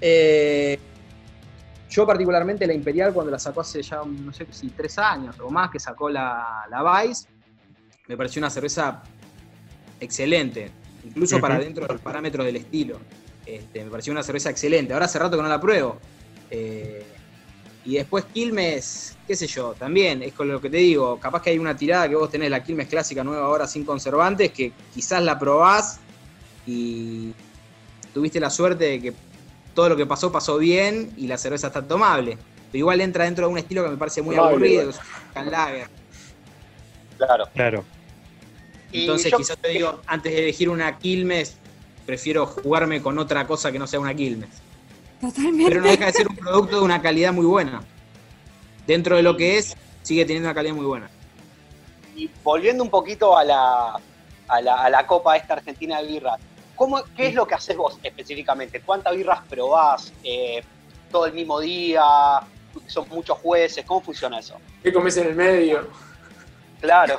Eh, 0.00 0.78
yo 1.90 2.06
particularmente 2.06 2.66
la 2.66 2.72
Imperial 2.72 3.12
cuando 3.12 3.32
la 3.32 3.38
sacó 3.38 3.60
hace 3.60 3.82
ya, 3.82 4.00
no 4.04 4.32
sé 4.32 4.46
si 4.50 4.68
tres 4.68 4.96
años 4.98 5.38
o 5.40 5.50
más, 5.50 5.70
que 5.70 5.80
sacó 5.80 6.08
la, 6.08 6.64
la 6.70 7.02
Vice, 7.02 7.26
me 8.06 8.16
pareció 8.16 8.40
una 8.40 8.48
cerveza 8.48 9.02
excelente, 9.98 10.70
incluso 11.04 11.40
para 11.40 11.58
dentro 11.58 11.86
de 11.86 11.92
los 11.92 12.00
parámetros 12.00 12.46
del 12.46 12.56
estilo. 12.56 12.98
Este, 13.44 13.84
me 13.84 13.90
pareció 13.90 14.12
una 14.12 14.22
cerveza 14.22 14.50
excelente. 14.50 14.92
Ahora 14.92 15.06
hace 15.06 15.18
rato 15.18 15.36
que 15.36 15.42
no 15.42 15.48
la 15.48 15.60
pruebo. 15.60 15.98
Eh, 16.50 17.04
y 17.84 17.94
después 17.94 18.24
Quilmes, 18.26 19.16
qué 19.26 19.34
sé 19.34 19.46
yo, 19.46 19.74
también 19.74 20.22
es 20.22 20.32
con 20.34 20.48
lo 20.48 20.60
que 20.60 20.68
te 20.68 20.76
digo, 20.76 21.18
capaz 21.18 21.42
que 21.42 21.50
hay 21.50 21.58
una 21.58 21.76
tirada 21.76 22.08
que 22.08 22.14
vos 22.14 22.30
tenés 22.30 22.50
la 22.50 22.62
Quilmes 22.62 22.88
clásica 22.88 23.24
nueva 23.24 23.46
ahora 23.46 23.66
sin 23.66 23.84
conservantes, 23.84 24.52
que 24.52 24.72
quizás 24.94 25.22
la 25.22 25.38
probás 25.38 25.98
y 26.66 27.32
tuviste 28.12 28.38
la 28.38 28.50
suerte 28.50 28.84
de 28.84 29.00
que 29.00 29.14
todo 29.80 29.88
lo 29.88 29.96
que 29.96 30.04
pasó 30.04 30.30
pasó 30.30 30.58
bien 30.58 31.10
y 31.16 31.26
la 31.26 31.38
cerveza 31.38 31.68
está 31.68 31.80
tomable. 31.80 32.36
Pero 32.70 32.78
igual 32.80 33.00
entra 33.00 33.24
dentro 33.24 33.46
de 33.46 33.52
un 33.52 33.56
estilo 33.58 33.82
que 33.82 33.88
me 33.88 33.96
parece 33.96 34.20
muy 34.20 34.36
Tomable, 34.36 34.54
aburrido, 34.56 34.82
igual. 34.82 34.94
que 34.94 35.00
es 35.00 35.06
un 35.26 35.32
Can 35.32 35.50
Lager. 35.50 35.88
Claro. 37.16 37.44
Claro. 37.54 37.84
Entonces 38.92 39.30
yo- 39.32 39.38
quizás 39.38 39.56
te 39.56 39.68
digo, 39.68 40.02
antes 40.06 40.32
de 40.34 40.38
elegir 40.40 40.68
una 40.68 40.98
Quilmes, 40.98 41.56
prefiero 42.04 42.44
jugarme 42.44 43.00
con 43.00 43.18
otra 43.18 43.46
cosa 43.46 43.72
que 43.72 43.78
no 43.78 43.86
sea 43.86 44.00
una 44.00 44.12
Quilmes. 44.12 44.50
Totalmente. 45.18 45.64
Pero 45.66 45.80
no 45.80 45.88
deja 45.88 46.04
de 46.06 46.12
ser 46.12 46.28
un 46.28 46.36
producto 46.36 46.76
de 46.76 46.82
una 46.82 47.00
calidad 47.00 47.32
muy 47.32 47.46
buena. 47.46 47.80
Dentro 48.86 49.16
de 49.16 49.22
lo 49.22 49.34
que 49.34 49.56
es, 49.56 49.74
sigue 50.02 50.26
teniendo 50.26 50.48
una 50.50 50.54
calidad 50.54 50.74
muy 50.74 50.84
buena. 50.84 51.08
Y 52.14 52.28
volviendo 52.44 52.84
un 52.84 52.90
poquito 52.90 53.34
a 53.34 53.44
la, 53.44 53.94
a 54.46 54.60
la, 54.60 54.74
a 54.84 54.90
la 54.90 55.06
Copa 55.06 55.38
esta 55.38 55.54
Argentina 55.54 56.02
de 56.02 56.06
birras, 56.06 56.38
¿cómo, 56.80 57.04
¿qué 57.14 57.26
es 57.26 57.34
lo 57.34 57.46
que 57.46 57.54
haces 57.54 57.76
vos 57.76 57.98
específicamente? 58.02 58.80
¿Cuántas 58.80 59.14
birras 59.14 59.40
probás? 59.50 60.14
Eh, 60.24 60.62
¿Todo 61.12 61.26
el 61.26 61.34
mismo 61.34 61.60
día? 61.60 62.02
¿Son 62.86 63.06
muchos 63.10 63.36
jueces? 63.36 63.84
¿Cómo 63.84 64.00
funciona 64.00 64.38
eso? 64.38 64.56
¿Qué 64.82 64.90
comes 64.90 65.14
en 65.18 65.26
el 65.26 65.34
medio? 65.34 65.90
Claro. 66.80 67.18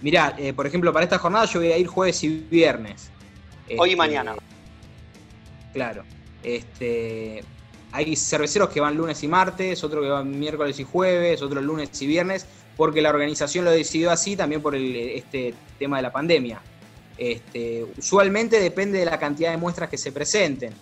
Mirá, 0.00 0.32
eh, 0.38 0.52
por 0.52 0.64
ejemplo, 0.68 0.92
para 0.92 1.02
esta 1.02 1.18
jornada 1.18 1.44
yo 1.46 1.58
voy 1.58 1.72
a 1.72 1.76
ir 1.76 1.88
jueves 1.88 2.22
y 2.22 2.28
viernes. 2.28 3.10
Hoy 3.66 3.74
y 3.74 3.82
Este, 3.82 3.96
mañana. 3.96 4.36
Claro. 5.72 6.04
Este, 6.44 7.42
hay 7.90 8.14
cerveceros 8.14 8.68
que 8.68 8.80
van 8.80 8.96
lunes 8.96 9.20
y 9.24 9.26
martes, 9.26 9.82
otro 9.82 10.02
que 10.02 10.08
van 10.08 10.38
miércoles 10.38 10.78
y 10.78 10.84
jueves, 10.84 11.42
otro 11.42 11.60
lunes 11.60 12.00
y 12.00 12.06
viernes, 12.06 12.46
porque 12.76 13.00
la 13.02 13.10
organización 13.10 13.64
lo 13.64 13.70
decidió 13.70 14.10
así 14.10 14.36
también 14.36 14.60
por 14.62 14.74
el, 14.74 14.94
este 14.94 15.54
tema 15.78 15.96
de 15.96 16.02
la 16.02 16.12
pandemia. 16.12 16.60
Este, 17.16 17.84
usualmente 17.96 18.60
depende 18.60 18.98
de 18.98 19.06
la 19.06 19.18
cantidad 19.18 19.50
de 19.50 19.56
muestras 19.56 19.88
que 19.88 19.96
se 19.96 20.12
presenten. 20.12 20.74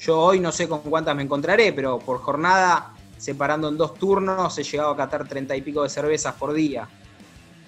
Yo 0.00 0.18
hoy 0.20 0.40
no 0.40 0.50
sé 0.52 0.68
con 0.68 0.80
cuántas 0.80 1.14
me 1.14 1.22
encontraré, 1.22 1.72
pero 1.72 1.98
por 1.98 2.20
jornada, 2.20 2.92
separando 3.16 3.68
en 3.68 3.76
dos 3.78 3.94
turnos, 3.94 4.58
he 4.58 4.64
llegado 4.64 4.90
a 4.90 4.96
catar 4.96 5.26
treinta 5.28 5.54
y 5.56 5.62
pico 5.62 5.82
de 5.84 5.88
cervezas 5.88 6.34
por 6.34 6.52
día. 6.52 6.88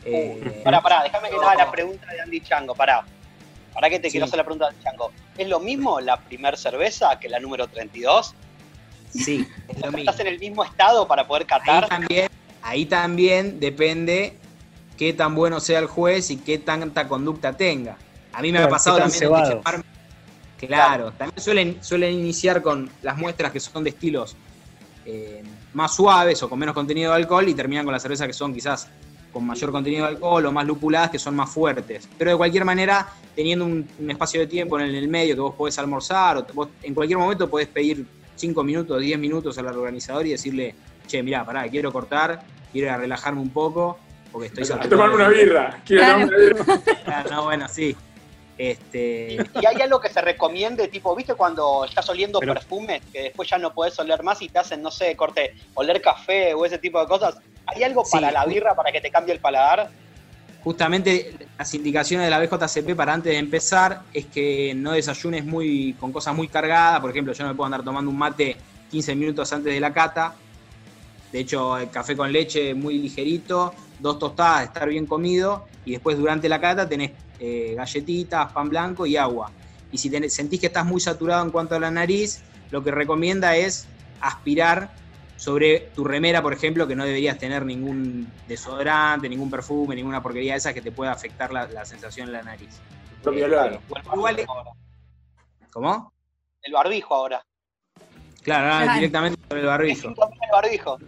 Eh, 0.04 0.60
Pará, 0.64 0.80
pará, 0.80 1.02
déjame 1.04 1.28
que 1.30 1.36
te 1.36 1.44
haga 1.44 1.54
la 1.54 1.70
pregunta 1.70 2.06
de 2.12 2.20
Andy 2.20 2.40
Chango, 2.40 2.74
pará. 2.74 3.04
Pará 3.74 3.88
que 3.90 3.98
te 3.98 4.08
Sí. 4.08 4.12
quiero 4.12 4.26
hacer 4.26 4.38
la 4.38 4.44
pregunta 4.44 4.66
de 4.66 4.70
Andy 4.72 4.82
Chango. 4.82 5.12
¿Es 5.36 5.48
lo 5.48 5.60
mismo 5.60 6.00
la 6.00 6.18
primer 6.18 6.56
cerveza 6.56 7.18
que 7.20 7.28
la 7.28 7.38
número 7.38 7.68
32? 7.68 8.34
sí, 9.10 9.46
es 9.68 9.78
lo 9.80 9.86
mismo. 9.86 9.98
¿Estás 10.10 10.20
en 10.20 10.26
el 10.26 10.38
mismo 10.38 10.64
estado 10.64 11.06
para 11.08 11.26
poder 11.26 11.42
Ahí 11.44 11.46
catar? 11.60 11.88
también, 11.88 12.28
ahí 12.62 12.86
también 12.86 13.60
depende 13.60 14.34
qué 14.96 15.12
tan 15.12 15.34
bueno 15.34 15.60
sea 15.60 15.78
el 15.78 15.86
juez 15.86 16.30
y 16.30 16.36
qué 16.36 16.58
tanta 16.58 17.08
conducta 17.08 17.56
tenga. 17.56 17.96
A 18.32 18.42
mí 18.42 18.52
me 18.52 18.58
Claro, 18.58 18.66
ha 18.66 18.70
pasado 18.70 18.98
también 18.98 19.20
de 19.20 20.66
Claro, 20.66 21.12
también 21.12 21.40
suelen, 21.40 21.78
suelen 21.82 22.14
iniciar 22.14 22.62
con 22.62 22.90
las 23.02 23.16
muestras 23.16 23.52
que 23.52 23.60
son 23.60 23.84
de 23.84 23.90
estilos 23.90 24.36
eh, 25.06 25.42
más 25.72 25.94
suaves 25.94 26.42
o 26.42 26.50
con 26.50 26.58
menos 26.58 26.74
contenido 26.74 27.12
de 27.12 27.16
alcohol 27.16 27.48
y 27.48 27.54
terminan 27.54 27.84
con 27.84 27.92
las 27.92 28.02
cervezas 28.02 28.26
que 28.26 28.32
son 28.32 28.52
quizás 28.52 28.88
con 29.32 29.46
mayor 29.46 29.70
contenido 29.70 30.02
de 30.02 30.08
alcohol 30.08 30.44
o 30.46 30.52
más 30.52 30.66
lupuladas 30.66 31.10
que 31.10 31.18
son 31.18 31.36
más 31.36 31.48
fuertes. 31.50 32.08
Pero 32.18 32.32
de 32.32 32.36
cualquier 32.36 32.64
manera, 32.64 33.08
teniendo 33.36 33.64
un, 33.64 33.88
un 33.98 34.10
espacio 34.10 34.40
de 34.40 34.48
tiempo 34.48 34.78
en 34.80 34.86
el, 34.86 34.96
en 34.96 35.04
el 35.04 35.08
medio 35.08 35.34
que 35.34 35.40
vos 35.40 35.54
podés 35.54 35.78
almorzar 35.78 36.38
o 36.38 36.46
vos 36.52 36.68
en 36.82 36.92
cualquier 36.92 37.18
momento 37.18 37.48
podés 37.48 37.68
pedir 37.68 38.04
5 38.34 38.64
minutos, 38.64 39.00
10 39.00 39.18
minutos 39.18 39.56
al 39.58 39.66
organizador 39.66 40.26
y 40.26 40.30
decirle, 40.30 40.74
che, 41.08 41.22
mirá, 41.22 41.44
pará, 41.44 41.68
quiero 41.68 41.92
cortar, 41.92 42.40
quiero 42.70 42.86
ir 42.86 42.92
a 42.92 42.96
relajarme 42.98 43.40
un 43.40 43.50
poco 43.50 43.98
porque 44.30 44.48
estoy 44.48 44.62
A 44.62 44.66
saturado 44.66 44.90
tomarme 44.90 45.14
una 45.16 45.28
birra. 45.28 45.80
Quiero 45.84 46.02
Claro. 46.04 46.20
tomarme 46.26 46.36
una 46.36 46.54
birra. 46.76 46.82
Ah, 47.06 47.24
No, 47.30 47.44
bueno, 47.44 47.66
sí. 47.68 47.96
Este, 48.56 49.34
¿Y 49.60 49.66
hay 49.66 49.80
algo 49.82 50.00
que 50.00 50.08
se 50.08 50.20
recomiende, 50.20 50.88
tipo, 50.88 51.14
viste 51.14 51.34
cuando 51.34 51.84
estás 51.84 52.08
oliendo 52.08 52.40
Pero- 52.40 52.54
perfumes, 52.54 53.00
que 53.12 53.22
después 53.22 53.48
ya 53.48 53.56
no 53.56 53.72
podés 53.72 53.96
oler 54.00 54.22
más 54.24 54.42
y 54.42 54.48
te 54.48 54.58
hacen, 54.58 54.82
no 54.82 54.90
sé, 54.90 55.14
corte, 55.16 55.54
oler 55.74 56.02
café 56.02 56.54
o 56.54 56.66
ese 56.66 56.78
tipo 56.78 57.00
de 57.00 57.06
cosas? 57.06 57.38
¿Hay 57.66 57.82
algo 57.84 58.04
Sí. 58.04 58.12
para 58.12 58.32
la 58.32 58.44
birra 58.46 58.74
para 58.74 58.90
que 58.92 59.00
te 59.00 59.10
cambie 59.10 59.34
el 59.34 59.40
paladar? 59.40 59.90
justamente 60.64 61.34
las 61.56 61.72
indicaciones 61.72 62.26
de 62.26 62.30
la 62.30 62.40
BJCP 62.40 62.94
para 62.96 63.14
antes 63.14 63.32
de 63.32 63.38
empezar 63.38 64.02
es 64.12 64.26
que 64.26 64.74
no 64.74 64.90
desayunes 64.92 65.44
muy 65.44 65.94
con 65.98 66.12
cosas 66.12 66.34
muy 66.34 66.48
cargadas. 66.48 67.00
Por 67.00 67.10
ejemplo, 67.10 67.32
yo 67.32 67.44
no 67.44 67.50
me 67.50 67.54
puedo 67.56 67.66
andar 67.66 67.82
tomando 67.84 68.10
un 68.10 68.18
mate 68.18 68.56
15 68.90 69.14
minutos 69.14 69.50
antes 69.52 69.72
de 69.72 69.80
la 69.80 69.92
cata. 69.94 70.34
De 71.32 71.40
hecho, 71.40 71.76
el 71.78 71.90
café 71.90 72.16
con 72.16 72.32
leche 72.32 72.74
muy 72.74 72.98
ligerito, 72.98 73.74
dos 73.98 74.18
tostadas, 74.18 74.64
estar 74.64 74.88
bien 74.88 75.06
comido, 75.06 75.66
y 75.84 75.92
después 75.92 76.16
durante 76.16 76.48
la 76.48 76.60
cata 76.60 76.88
tenés 76.88 77.12
eh, 77.40 77.74
galletitas, 77.76 78.52
pan 78.52 78.68
blanco 78.68 79.06
y 79.06 79.16
agua. 79.16 79.50
Y 79.92 79.98
si 79.98 80.10
tenés- 80.10 80.30
sentís 80.30 80.60
que 80.60 80.66
estás 80.66 80.84
muy 80.84 81.00
saturado 81.00 81.44
en 81.44 81.50
cuanto 81.50 81.74
a 81.74 81.80
la 81.80 81.90
nariz, 81.90 82.40
lo 82.70 82.82
que 82.82 82.90
recomienda 82.90 83.56
es 83.56 83.86
aspirar 84.20 84.90
sobre 85.36 85.90
tu 85.94 86.04
remera, 86.04 86.42
por 86.42 86.52
ejemplo, 86.52 86.88
que 86.88 86.96
no 86.96 87.04
deberías 87.04 87.38
tener 87.38 87.64
ningún 87.64 88.26
desodorante, 88.48 89.28
ningún 89.28 89.50
perfume, 89.50 89.94
ninguna 89.94 90.20
porquería 90.22 90.52
de 90.54 90.58
esas 90.58 90.74
que 90.74 90.82
te 90.82 90.90
pueda 90.90 91.12
afectar 91.12 91.52
la, 91.52 91.68
la 91.68 91.84
sensación 91.84 92.26
en 92.26 92.32
la 92.32 92.42
nariz. 92.42 92.70
propio 93.22 93.46
Eh, 93.46 93.80
Igual-. 94.14 94.46
¿Cómo? 95.70 96.12
El 96.62 96.72
barbijo 96.72 97.14
ahora. 97.14 97.44
Claro, 98.42 98.72
ahora 98.74 98.94
directamente 98.94 99.38
sobre 99.48 99.60
el 99.60 99.66
barbijo. 99.68 100.08
el 100.08 100.14
barbijo. 100.50 100.98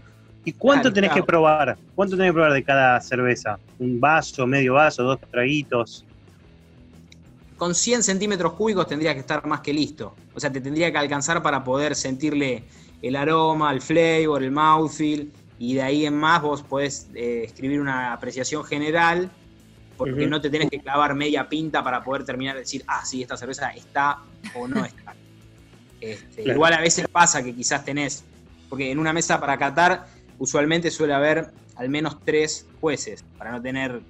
¿Y 0.45 0.53
cuánto 0.53 0.83
Claro, 0.85 0.95
tenés 0.95 1.11
claro. 1.11 1.23
que 1.23 1.27
probar? 1.27 1.79
¿Cuánto 1.95 2.17
tenés 2.17 2.31
que 2.31 2.35
probar 2.35 2.53
de 2.53 2.65
cada 2.65 3.01
cerveza? 3.01 3.59
¿Un 3.79 4.01
vaso, 4.01 4.47
medio 4.47 4.75
vaso, 4.75 5.03
dos 5.03 5.21
traguitos? 5.31 6.05
con 7.61 7.75
100 7.75 8.03
centímetros 8.03 8.55
cúbicos 8.55 8.87
tendría 8.87 9.13
que 9.13 9.21
estar 9.21 9.47
más 9.47 9.61
que 9.61 9.75
listo. 9.75 10.17
O 10.35 10.41
sea, 10.41 10.51
te 10.51 10.63
tendría 10.63 10.91
que 10.91 10.97
alcanzar 10.97 11.43
para 11.43 11.63
poder 11.63 11.95
sentirle 11.95 12.65
el 13.03 13.15
aroma, 13.15 13.71
el 13.71 13.83
flavor, 13.83 14.43
el 14.43 14.51
mouthfeel, 14.51 15.31
y 15.59 15.75
de 15.75 15.83
ahí 15.83 16.07
en 16.07 16.17
más 16.17 16.41
vos 16.41 16.63
podés 16.63 17.11
eh, 17.15 17.43
escribir 17.45 17.79
una 17.79 18.15
apreciación 18.15 18.65
general, 18.65 19.31
porque 19.99 20.27
no 20.27 20.41
te 20.41 20.49
tenés 20.49 20.71
que 20.71 20.81
clavar 20.81 21.15
media 21.15 21.51
pinta 21.51 21.85
para 21.85 22.03
poder 22.03 22.25
terminar 22.25 22.55
de 22.55 22.61
decir, 22.61 22.83
ah, 22.87 23.05
sí, 23.05 23.21
esta 23.21 23.37
cerveza 23.37 23.69
está 23.73 24.21
o 24.55 24.67
no 24.67 24.83
está. 24.83 25.15
Este, 26.01 26.45
Claro. 26.45 26.57
Igual 26.57 26.73
a 26.73 26.81
veces 26.81 27.07
pasa 27.09 27.43
que 27.43 27.55
quizás 27.55 27.85
tenés, 27.85 28.25
porque 28.71 28.91
en 28.91 28.99
una 28.99 29.13
mesa 29.13 29.39
para 29.39 29.59
catar 29.59 30.07
usualmente 30.41 30.91
suele 30.91 31.15
haber 31.15 31.53
al 31.77 31.89
menos 31.89 32.19
tres 32.25 32.67
jueces, 32.81 33.25
para 33.39 33.53
no 33.53 33.63
tener 33.63 34.03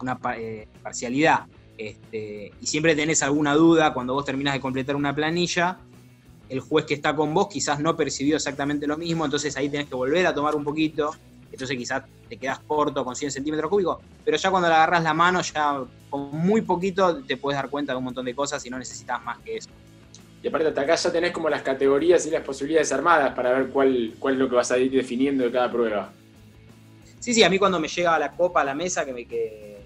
una 0.00 0.18
eh, 0.36 0.66
parcialidad. 0.82 1.46
Este, 1.76 2.52
y 2.60 2.66
siempre 2.66 2.96
tenés 2.96 3.22
alguna 3.22 3.54
duda 3.54 3.94
cuando 3.94 4.14
vos 4.14 4.24
terminás 4.24 4.54
de 4.54 4.60
completar 4.60 4.96
una 4.96 5.14
planilla, 5.14 5.78
el 6.48 6.60
juez 6.60 6.86
que 6.86 6.94
está 6.94 7.14
con 7.14 7.32
vos 7.34 7.48
quizás 7.48 7.78
no 7.78 7.96
percibió 7.96 8.36
exactamente 8.36 8.86
lo 8.86 8.96
mismo, 8.96 9.24
entonces 9.24 9.56
ahí 9.56 9.68
tenés 9.68 9.88
que 9.88 9.94
volver 9.94 10.26
a 10.26 10.34
tomar 10.34 10.56
un 10.56 10.64
poquito, 10.64 11.14
entonces 11.52 11.76
quizás 11.76 12.02
te 12.28 12.36
quedás 12.36 12.58
corto 12.60 13.04
con 13.04 13.14
100 13.14 13.30
centímetros 13.30 13.70
cúbicos, 13.70 13.98
pero 14.24 14.36
ya 14.36 14.50
cuando 14.50 14.68
le 14.68 14.74
agarras 14.74 15.02
la 15.02 15.14
mano, 15.14 15.40
ya 15.42 15.82
con 16.10 16.30
muy 16.32 16.62
poquito 16.62 17.22
te 17.22 17.36
puedes 17.36 17.56
dar 17.56 17.70
cuenta 17.70 17.92
de 17.92 17.98
un 17.98 18.04
montón 18.04 18.24
de 18.24 18.34
cosas 18.34 18.64
y 18.66 18.70
no 18.70 18.78
necesitas 18.78 19.22
más 19.22 19.38
que 19.38 19.58
eso. 19.58 19.70
Y 20.42 20.48
aparte, 20.48 20.68
hasta 20.68 20.82
acá 20.82 20.94
ya 20.94 21.12
tenés 21.12 21.32
como 21.32 21.48
las 21.48 21.62
categorías 21.62 22.24
y 22.26 22.30
las 22.30 22.42
posibilidades 22.42 22.92
armadas 22.92 23.34
para 23.34 23.52
ver 23.52 23.68
cuál, 23.68 24.14
cuál 24.18 24.34
es 24.34 24.40
lo 24.40 24.48
que 24.48 24.56
vas 24.56 24.70
a 24.70 24.78
ir 24.78 24.90
definiendo 24.90 25.44
de 25.44 25.50
cada 25.50 25.70
prueba. 25.70 26.12
Sí, 27.18 27.34
sí, 27.34 27.42
a 27.42 27.50
mí 27.50 27.58
cuando 27.58 27.80
me 27.80 27.88
llega 27.88 28.18
la 28.18 28.32
copa 28.32 28.60
a 28.60 28.64
la 28.64 28.74
mesa 28.74 29.04
que, 29.04 29.12
me, 29.12 29.26
que, 29.26 29.78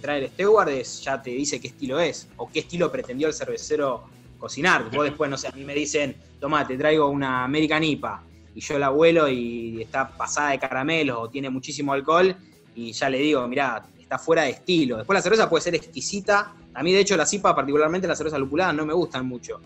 trae 0.00 0.24
el 0.24 0.30
steward, 0.30 0.70
ya 1.02 1.20
te 1.20 1.30
dice 1.30 1.60
qué 1.60 1.68
estilo 1.68 2.00
es, 2.00 2.28
o 2.36 2.50
qué 2.50 2.60
estilo 2.60 2.90
pretendió 2.90 3.28
el 3.28 3.34
cervecero 3.34 4.04
cocinar. 4.38 4.90
Vos 4.90 5.04
después, 5.04 5.28
no 5.30 5.36
sé, 5.36 5.48
a 5.48 5.52
mí 5.52 5.64
me 5.64 5.74
dicen, 5.74 6.16
toma, 6.40 6.66
te 6.66 6.78
traigo 6.78 7.08
una 7.08 7.44
American 7.44 7.84
IPA, 7.84 8.22
y 8.54 8.60
yo 8.60 8.78
la 8.78 8.88
vuelo 8.88 9.28
y 9.28 9.82
está 9.82 10.08
pasada 10.08 10.50
de 10.50 10.58
caramelos 10.58 11.18
o 11.18 11.28
tiene 11.28 11.50
muchísimo 11.50 11.92
alcohol, 11.92 12.34
y 12.74 12.92
ya 12.92 13.10
le 13.10 13.18
digo, 13.18 13.46
mirá, 13.46 13.84
está 14.00 14.18
fuera 14.18 14.42
de 14.42 14.50
estilo. 14.50 14.96
Después 14.96 15.16
la 15.16 15.22
cerveza 15.22 15.48
puede 15.48 15.62
ser 15.62 15.74
exquisita. 15.74 16.54
A 16.72 16.82
mí, 16.82 16.92
de 16.92 17.00
hecho, 17.00 17.16
las 17.16 17.32
IPA, 17.32 17.54
particularmente 17.54 18.08
las 18.08 18.16
cervezas 18.16 18.40
lupuladas, 18.40 18.74
no 18.74 18.86
me 18.86 18.94
gustan 18.94 19.26
mucho. 19.26 19.60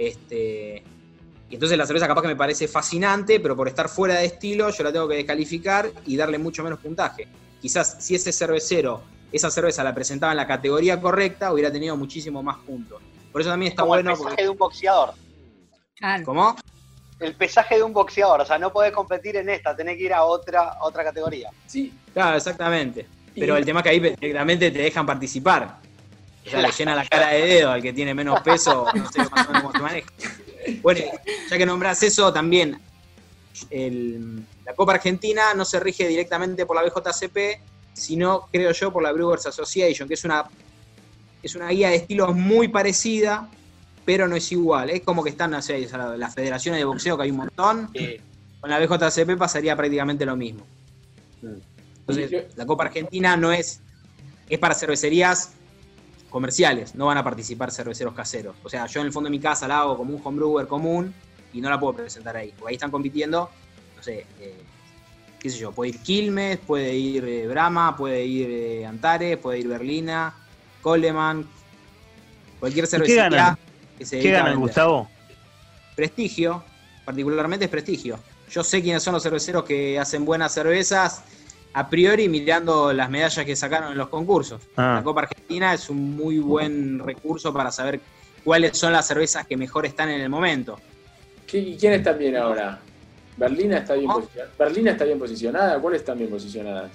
Este, 0.00 0.82
y 1.50 1.54
entonces 1.54 1.76
la 1.76 1.84
cerveza 1.84 2.06
capaz 2.08 2.22
que 2.22 2.28
me 2.28 2.36
parece 2.36 2.66
fascinante, 2.66 3.38
pero 3.38 3.54
por 3.54 3.68
estar 3.68 3.86
fuera 3.90 4.14
de 4.14 4.24
estilo 4.24 4.70
yo 4.70 4.82
la 4.82 4.90
tengo 4.92 5.06
que 5.06 5.16
descalificar 5.16 5.90
y 6.06 6.16
darle 6.16 6.38
mucho 6.38 6.62
menos 6.64 6.78
puntaje. 6.78 7.28
Quizás 7.60 7.96
si 8.00 8.14
ese 8.14 8.32
cervecero, 8.32 9.02
esa 9.30 9.50
cerveza 9.50 9.84
la 9.84 9.94
presentaba 9.94 10.32
en 10.32 10.38
la 10.38 10.46
categoría 10.46 10.98
correcta, 10.98 11.52
hubiera 11.52 11.70
tenido 11.70 11.98
muchísimo 11.98 12.42
más 12.42 12.56
puntos. 12.60 13.02
Por 13.30 13.42
eso 13.42 13.50
también 13.50 13.72
está 13.72 13.82
Como 13.82 13.90
bueno. 13.94 14.10
el 14.12 14.16
pesaje 14.16 14.28
Porque, 14.30 14.42
de 14.44 14.48
un 14.48 14.56
boxeador. 14.56 15.10
Claro. 15.96 16.24
¿Cómo? 16.24 16.56
El 17.18 17.34
pesaje 17.34 17.76
de 17.76 17.82
un 17.82 17.92
boxeador. 17.92 18.40
O 18.40 18.46
sea, 18.46 18.58
no 18.58 18.72
podés 18.72 18.92
competir 18.92 19.36
en 19.36 19.50
esta, 19.50 19.76
tenés 19.76 19.98
que 19.98 20.04
ir 20.04 20.14
a 20.14 20.24
otra, 20.24 20.62
a 20.70 20.84
otra 20.84 21.04
categoría. 21.04 21.50
Sí. 21.66 21.92
Claro, 22.14 22.38
exactamente. 22.38 23.06
Y- 23.34 23.40
Pero 23.40 23.56
el 23.58 23.64
tema 23.66 23.80
es 23.80 23.84
que 23.84 23.90
ahí 23.90 24.00
directamente 24.00 24.70
te 24.70 24.78
dejan 24.78 25.04
participar. 25.04 25.78
O 26.46 26.50
sea, 26.50 26.62
le 26.62 26.72
llena 26.72 26.94
la 26.96 27.06
cara 27.06 27.28
de 27.28 27.44
dedo 27.46 27.70
al 27.70 27.82
que 27.82 27.92
tiene 27.92 28.14
menos 28.14 28.40
peso, 28.40 28.86
no 28.94 29.10
sé 29.12 29.18
más 29.30 29.46
o 29.46 29.52
menos 29.52 29.62
cómo 29.62 29.72
se 29.72 29.78
maneja. 29.82 30.08
Bueno, 30.82 31.00
ya 31.48 31.58
que 31.58 31.66
nombras 31.66 32.02
eso, 32.02 32.32
también 32.32 32.80
el- 33.70 34.42
la 34.64 34.74
Copa 34.74 34.94
Argentina 34.94 35.52
no 35.54 35.64
se 35.64 35.78
rige 35.80 36.06
directamente 36.08 36.64
por 36.66 36.76
la 36.76 36.82
BJCP, 36.82 37.60
sino, 37.92 38.46
creo 38.52 38.72
yo, 38.72 38.92
por 38.92 39.02
la 39.02 39.12
Brewers 39.12 39.46
Association, 39.46 40.08
que 40.08 40.14
es 40.14 40.24
una, 40.24 40.44
es 41.42 41.54
una 41.54 41.68
guía 41.68 41.90
de 41.90 41.96
estilos 41.96 42.34
muy 42.34 42.68
parecida, 42.68 43.48
pero 44.04 44.26
no 44.26 44.36
es 44.36 44.50
igual. 44.52 44.90
Es 44.90 45.02
como 45.02 45.22
que 45.22 45.30
están, 45.30 45.50
las 45.50 45.66
federaciones 46.34 46.80
de 46.80 46.84
boxeo, 46.84 47.16
que 47.16 47.24
hay 47.24 47.30
un 47.30 47.36
montón, 47.38 47.90
con 48.60 48.70
la 48.70 48.78
BJCP 48.78 49.36
pasaría 49.36 49.76
prácticamente 49.76 50.24
lo 50.24 50.36
mismo. 50.36 50.66
Entonces, 51.42 52.46
la 52.56 52.66
Copa 52.66 52.84
Argentina 52.84 53.36
no 53.36 53.52
es, 53.52 53.80
es 54.48 54.58
para 54.58 54.74
cervecerías 54.74 55.52
comerciales, 56.30 56.94
no 56.94 57.06
van 57.06 57.18
a 57.18 57.24
participar 57.24 57.70
cerveceros 57.70 58.14
caseros. 58.14 58.56
O 58.62 58.68
sea, 58.68 58.86
yo 58.86 59.00
en 59.00 59.06
el 59.06 59.12
fondo 59.12 59.28
de 59.28 59.32
mi 59.32 59.40
casa 59.40 59.68
la 59.68 59.80
hago 59.80 59.96
como 59.96 60.14
un 60.14 60.22
homebrewer 60.24 60.66
común 60.66 61.12
y 61.52 61.60
no 61.60 61.68
la 61.68 61.78
puedo 61.78 61.94
presentar 61.96 62.36
ahí, 62.36 62.54
porque 62.56 62.70
ahí 62.70 62.74
están 62.76 62.90
compitiendo, 62.90 63.50
no 63.96 64.02
sé, 64.02 64.26
eh, 64.38 64.62
qué 65.38 65.50
sé 65.50 65.58
yo, 65.58 65.72
puede 65.72 65.90
ir 65.90 65.98
Quilmes, 65.98 66.58
puede 66.58 66.94
ir 66.94 67.24
eh, 67.24 67.46
Brahma, 67.48 67.96
puede 67.96 68.24
ir 68.24 68.48
eh, 68.48 68.86
Antares, 68.86 69.36
puede 69.38 69.58
ir 69.58 69.68
Berlina, 69.68 70.32
Coleman, 70.80 71.46
cualquier 72.60 72.86
cervecería 72.86 73.28
ganan? 73.28 73.58
que 73.98 74.06
se 74.06 74.20
¿Qué 74.20 74.30
ganan, 74.30 74.58
Gustavo? 74.58 75.08
prestigio, 75.96 76.64
particularmente 77.04 77.66
es 77.66 77.70
prestigio. 77.70 78.18
Yo 78.48 78.64
sé 78.64 78.80
quiénes 78.80 79.02
son 79.02 79.14
los 79.14 79.22
cerveceros 79.22 79.64
que 79.64 79.98
hacen 79.98 80.24
buenas 80.24 80.52
cervezas 80.54 81.22
a 81.72 81.88
priori 81.88 82.28
mirando 82.28 82.92
las 82.92 83.08
medallas 83.10 83.44
que 83.44 83.54
sacaron 83.56 83.92
en 83.92 83.98
los 83.98 84.08
concursos. 84.08 84.60
Ah. 84.76 84.94
La 84.98 85.02
Copa 85.04 85.22
Argentina 85.22 85.72
es 85.74 85.88
un 85.88 86.16
muy 86.16 86.38
buen 86.38 86.98
recurso 86.98 87.52
para 87.52 87.70
saber 87.70 88.00
cuáles 88.44 88.76
son 88.76 88.92
las 88.92 89.06
cervezas 89.06 89.46
que 89.46 89.56
mejor 89.56 89.86
están 89.86 90.08
en 90.10 90.20
el 90.20 90.28
momento. 90.28 90.78
¿Qué- 91.46 91.58
¿Y 91.58 91.76
quién 91.76 91.92
está 91.94 92.12
bien 92.12 92.36
ahora? 92.36 92.80
¿Berlina 93.36 93.78
está 93.78 93.94
bien 93.94 94.10
posicionada? 94.10 94.50
¿Berlina 94.58 94.90
está 94.92 95.04
bien 95.04 95.18
posicionada? 95.18 95.78
¿Cuáles 95.80 96.00
están 96.00 96.18
bien 96.18 96.30
posicionadas? 96.30 96.90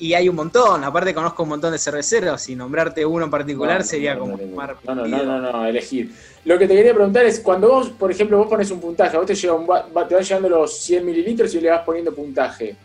Y 0.00 0.14
hay 0.14 0.28
un 0.28 0.36
montón, 0.36 0.84
aparte 0.84 1.12
conozco 1.12 1.42
un 1.42 1.48
montón 1.48 1.72
de 1.72 1.78
cerveceros 1.78 2.48
y 2.48 2.54
nombrarte 2.54 3.04
uno 3.04 3.24
en 3.24 3.30
particular 3.32 3.78
No, 3.78 3.80
no, 3.80 3.84
sería 3.84 4.14
no, 4.14 4.20
como 4.20 4.36
no, 4.36 4.44
no, 4.44 4.46
no, 4.46 4.94
no, 4.94 4.94
no, 4.94 5.02
piedra. 5.04 5.24
no, 5.24 5.52
no, 5.52 5.66
elegir. 5.66 6.12
Lo 6.44 6.56
que 6.56 6.68
te 6.68 6.74
quería 6.76 6.94
preguntar 6.94 7.26
es, 7.26 7.40
cuando 7.40 7.68
vos, 7.68 7.88
por 7.90 8.10
ejemplo, 8.12 8.38
vos 8.38 8.46
pones 8.46 8.70
un 8.70 8.80
puntaje, 8.80 9.16
a 9.16 9.18
vos 9.18 9.26
te, 9.26 9.34
llega 9.34 9.54
un 9.54 9.66
te 9.66 10.14
van 10.14 10.22
llegando 10.24 10.48
los 10.48 10.78
100 10.78 11.04
mililitros 11.04 11.52
y 11.54 11.60
le 11.60 11.70
vas 11.70 11.82
poniendo 11.84 12.14
puntaje. 12.14 12.76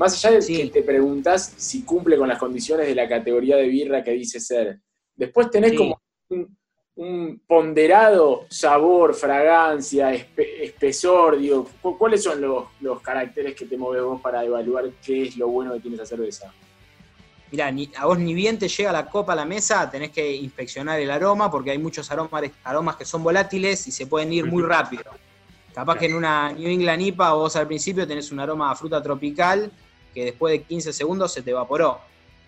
Más 0.00 0.14
allá 0.24 0.36
de 0.36 0.40
Sí. 0.42 0.56
que 0.56 0.70
te 0.70 0.82
preguntás 0.82 1.52
si 1.58 1.82
cumple 1.82 2.16
con 2.16 2.26
las 2.26 2.38
condiciones 2.38 2.86
de 2.86 2.94
la 2.94 3.06
categoría 3.06 3.56
de 3.56 3.68
birra 3.68 4.02
que 4.02 4.12
dice 4.12 4.40
ser, 4.40 4.78
después 5.14 5.50
tenés 5.50 5.72
Sí. 5.72 5.76
como 5.76 6.00
un, 6.30 6.56
un 6.96 7.42
ponderado 7.46 8.46
sabor, 8.48 9.14
fragancia, 9.14 10.10
espe- 10.14 10.62
espesor, 10.62 11.38
digo, 11.38 11.68
cu- 11.82 11.98
¿cuáles 11.98 12.22
son 12.22 12.40
los, 12.40 12.64
los 12.80 13.02
caracteres 13.02 13.54
que 13.54 13.66
te 13.66 13.76
mueves 13.76 14.02
vos 14.02 14.22
para 14.22 14.42
evaluar 14.42 14.90
qué 15.04 15.24
es 15.24 15.36
lo 15.36 15.48
bueno 15.48 15.74
que 15.74 15.80
tiene 15.80 15.96
esa 15.96 16.06
cerveza? 16.06 16.50
Mirá, 17.50 17.70
ni- 17.70 17.90
a 17.94 18.06
vos 18.06 18.18
ni 18.18 18.32
bien 18.32 18.58
te 18.58 18.68
llega 18.68 18.92
la 18.92 19.04
copa 19.04 19.34
a 19.34 19.36
la 19.36 19.44
mesa, 19.44 19.90
tenés 19.90 20.12
que 20.12 20.34
inspeccionar 20.34 20.98
el 20.98 21.10
aroma 21.10 21.50
porque 21.50 21.72
hay 21.72 21.78
muchos 21.78 22.10
aromas, 22.10 22.44
aromas 22.64 22.96
que 22.96 23.04
son 23.04 23.22
volátiles 23.22 23.86
y 23.86 23.90
se 23.92 24.06
pueden 24.06 24.32
ir 24.32 24.46
muy 24.46 24.62
rápido. 24.62 25.02
Capaz 25.74 25.98
que 25.98 26.06
en 26.06 26.14
una 26.14 26.52
New 26.52 26.68
England 26.70 27.02
IPA 27.02 27.34
vos 27.34 27.54
al 27.56 27.66
principio 27.66 28.06
tenés 28.06 28.32
un 28.32 28.40
aroma 28.40 28.70
a 28.70 28.74
fruta 28.74 29.02
tropical 29.02 29.70
que 30.14 30.26
después 30.26 30.52
de 30.52 30.62
15 30.62 30.92
segundos 30.92 31.32
se 31.32 31.42
te 31.42 31.50
evaporó. 31.50 31.98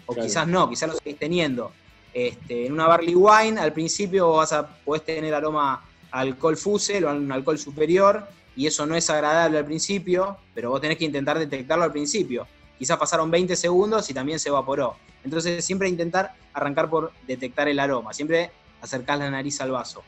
O 0.06 0.14
Claro. 0.14 0.26
quizás 0.28 0.46
no, 0.48 0.68
quizás 0.68 0.88
lo 0.88 0.96
seguís 0.96 1.18
teniendo. 1.18 1.72
Este, 2.12 2.66
en 2.66 2.72
una 2.72 2.86
Barley 2.86 3.14
Wine 3.14 3.58
al 3.60 3.72
principio 3.72 4.32
vas 4.32 4.52
a, 4.52 4.66
podés 4.66 5.04
tener 5.04 5.34
aroma 5.34 5.82
a 6.10 6.20
alcohol 6.20 6.56
fusel 6.56 7.04
o 7.04 7.10
a 7.10 7.12
un 7.14 7.32
alcohol 7.32 7.58
superior 7.58 8.26
y 8.54 8.66
eso 8.66 8.84
no 8.84 8.94
es 8.94 9.08
agradable 9.08 9.58
al 9.58 9.64
principio, 9.64 10.36
pero 10.54 10.70
vos 10.70 10.80
tenés 10.80 10.98
que 10.98 11.06
intentar 11.06 11.38
detectarlo 11.38 11.84
al 11.84 11.92
principio 11.92 12.46
quizás 12.82 12.98
pasaron 12.98 13.30
20 13.30 13.54
segundos 13.54 14.10
y 14.10 14.12
también 14.12 14.40
se 14.40 14.48
evaporó. 14.48 14.96
Entonces 15.22 15.64
siempre 15.64 15.88
intentar 15.88 16.34
arrancar 16.52 16.90
por 16.90 17.12
detectar 17.28 17.68
el 17.68 17.78
aroma, 17.78 18.12
siempre 18.12 18.50
acercar 18.80 19.18
la 19.18 19.30
nariz 19.30 19.60
al 19.60 19.70
vaso. 19.70 20.02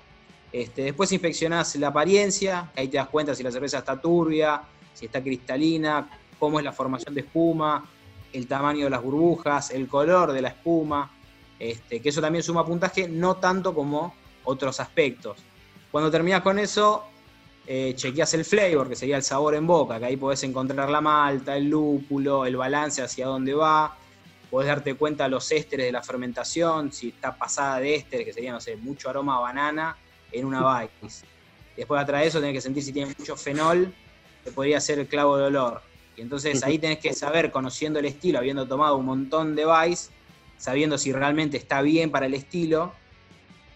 Este, 0.53 0.83
después 0.83 1.13
inspeccionás 1.13 1.77
la 1.77 1.89
apariencia, 1.89 2.73
que 2.75 2.81
ahí 2.81 2.89
te 2.89 2.97
das 2.97 3.07
cuenta 3.07 3.33
si 3.33 3.45
la 3.45 3.53
cerveza 3.53 3.79
está 3.79 4.01
turbia, 4.01 4.63
si 4.93 5.07
está 5.07 5.23
cristalina, 5.23 6.11
cómo 6.45 6.59
es 6.59 6.65
la 6.67 6.73
formación 6.73 7.15
de 7.15 7.23
espuma, 7.23 7.89
el 8.31 8.47
tamaño 8.47 8.85
de 8.85 8.91
las 8.91 9.03
burbujas, 9.03 9.71
el 9.71 9.89
color 9.89 10.31
de 10.31 10.43
la 10.43 10.49
espuma, 10.49 11.11
este, 11.59 12.03
que 12.03 12.11
eso 12.11 12.21
también 12.21 12.43
suma 12.43 12.67
puntaje, 12.67 13.09
no 13.09 13.37
tanto 13.37 13.75
como 13.75 14.15
otros 14.45 14.79
aspectos. 14.79 15.39
Cuando 15.91 16.11
terminas 16.11 16.43
con 16.43 16.59
eso, 16.59 17.05
eh, 17.67 17.95
chequeas 17.97 18.35
el 18.35 18.45
flavor, 18.45 18.91
que 18.91 18.95
sería 18.95 19.17
el 19.17 19.23
sabor 19.23 19.55
en 19.55 19.67
boca, 19.67 19.99
que 19.99 20.05
ahí 20.05 20.19
podés 20.19 20.43
encontrar 20.43 20.91
la 20.91 21.01
malta, 21.01 21.57
el 21.57 21.71
lúpulo, 21.71 22.45
el 22.45 22.59
balance 22.59 23.01
hacia 23.01 23.27
dónde 23.27 23.55
va. 23.55 23.97
Podés 24.51 24.69
darte 24.69 24.97
cuenta 24.97 25.27
los 25.29 25.51
ésteres 25.51 25.87
de 25.87 25.93
la 25.93 26.03
fermentación, 26.03 26.93
si 26.93 27.09
está 27.09 27.35
pasada 27.35 27.81
de 27.81 27.95
ésteres, 27.95 28.27
que 28.27 28.35
sería, 28.35 28.53
no 28.53 28.61
sé, 28.61 28.77
mucho 28.77 29.09
aroma 29.09 29.39
a 29.39 29.41
banana 29.41 29.97
en 30.31 30.45
una 30.45 30.61
Weiss. 30.61 31.25
Después, 31.75 32.03
atrás 32.03 32.21
de 32.21 32.27
eso, 32.27 32.39
tenés 32.39 32.57
que 32.57 32.61
sentir 32.61 32.83
si 32.83 32.93
tiene 32.93 33.15
mucho 33.19 33.35
fenol, 33.35 33.95
que 34.45 34.53
podría 34.53 34.79
ser 34.79 34.99
el 34.99 35.09
clavo 35.09 35.39
de 35.39 35.45
olor. 35.45 35.94
Y 36.17 36.21
entonces 36.23 36.63
ahí 36.63 36.79
tenés 36.79 36.99
que 36.99 37.13
saber, 37.13 37.51
conociendo 37.51 37.99
el 37.99 38.05
estilo, 38.07 38.39
habiendo 38.39 38.67
tomado 38.67 38.97
un 38.97 39.05
montón 39.05 39.57
de 39.57 39.67
Weiss, 39.67 40.11
sabiendo 40.59 40.97
si 40.99 41.13
realmente 41.13 41.57
está 41.57 41.83
bien 41.83 42.11
para 42.11 42.27
el 42.27 42.35
estilo, 42.35 42.93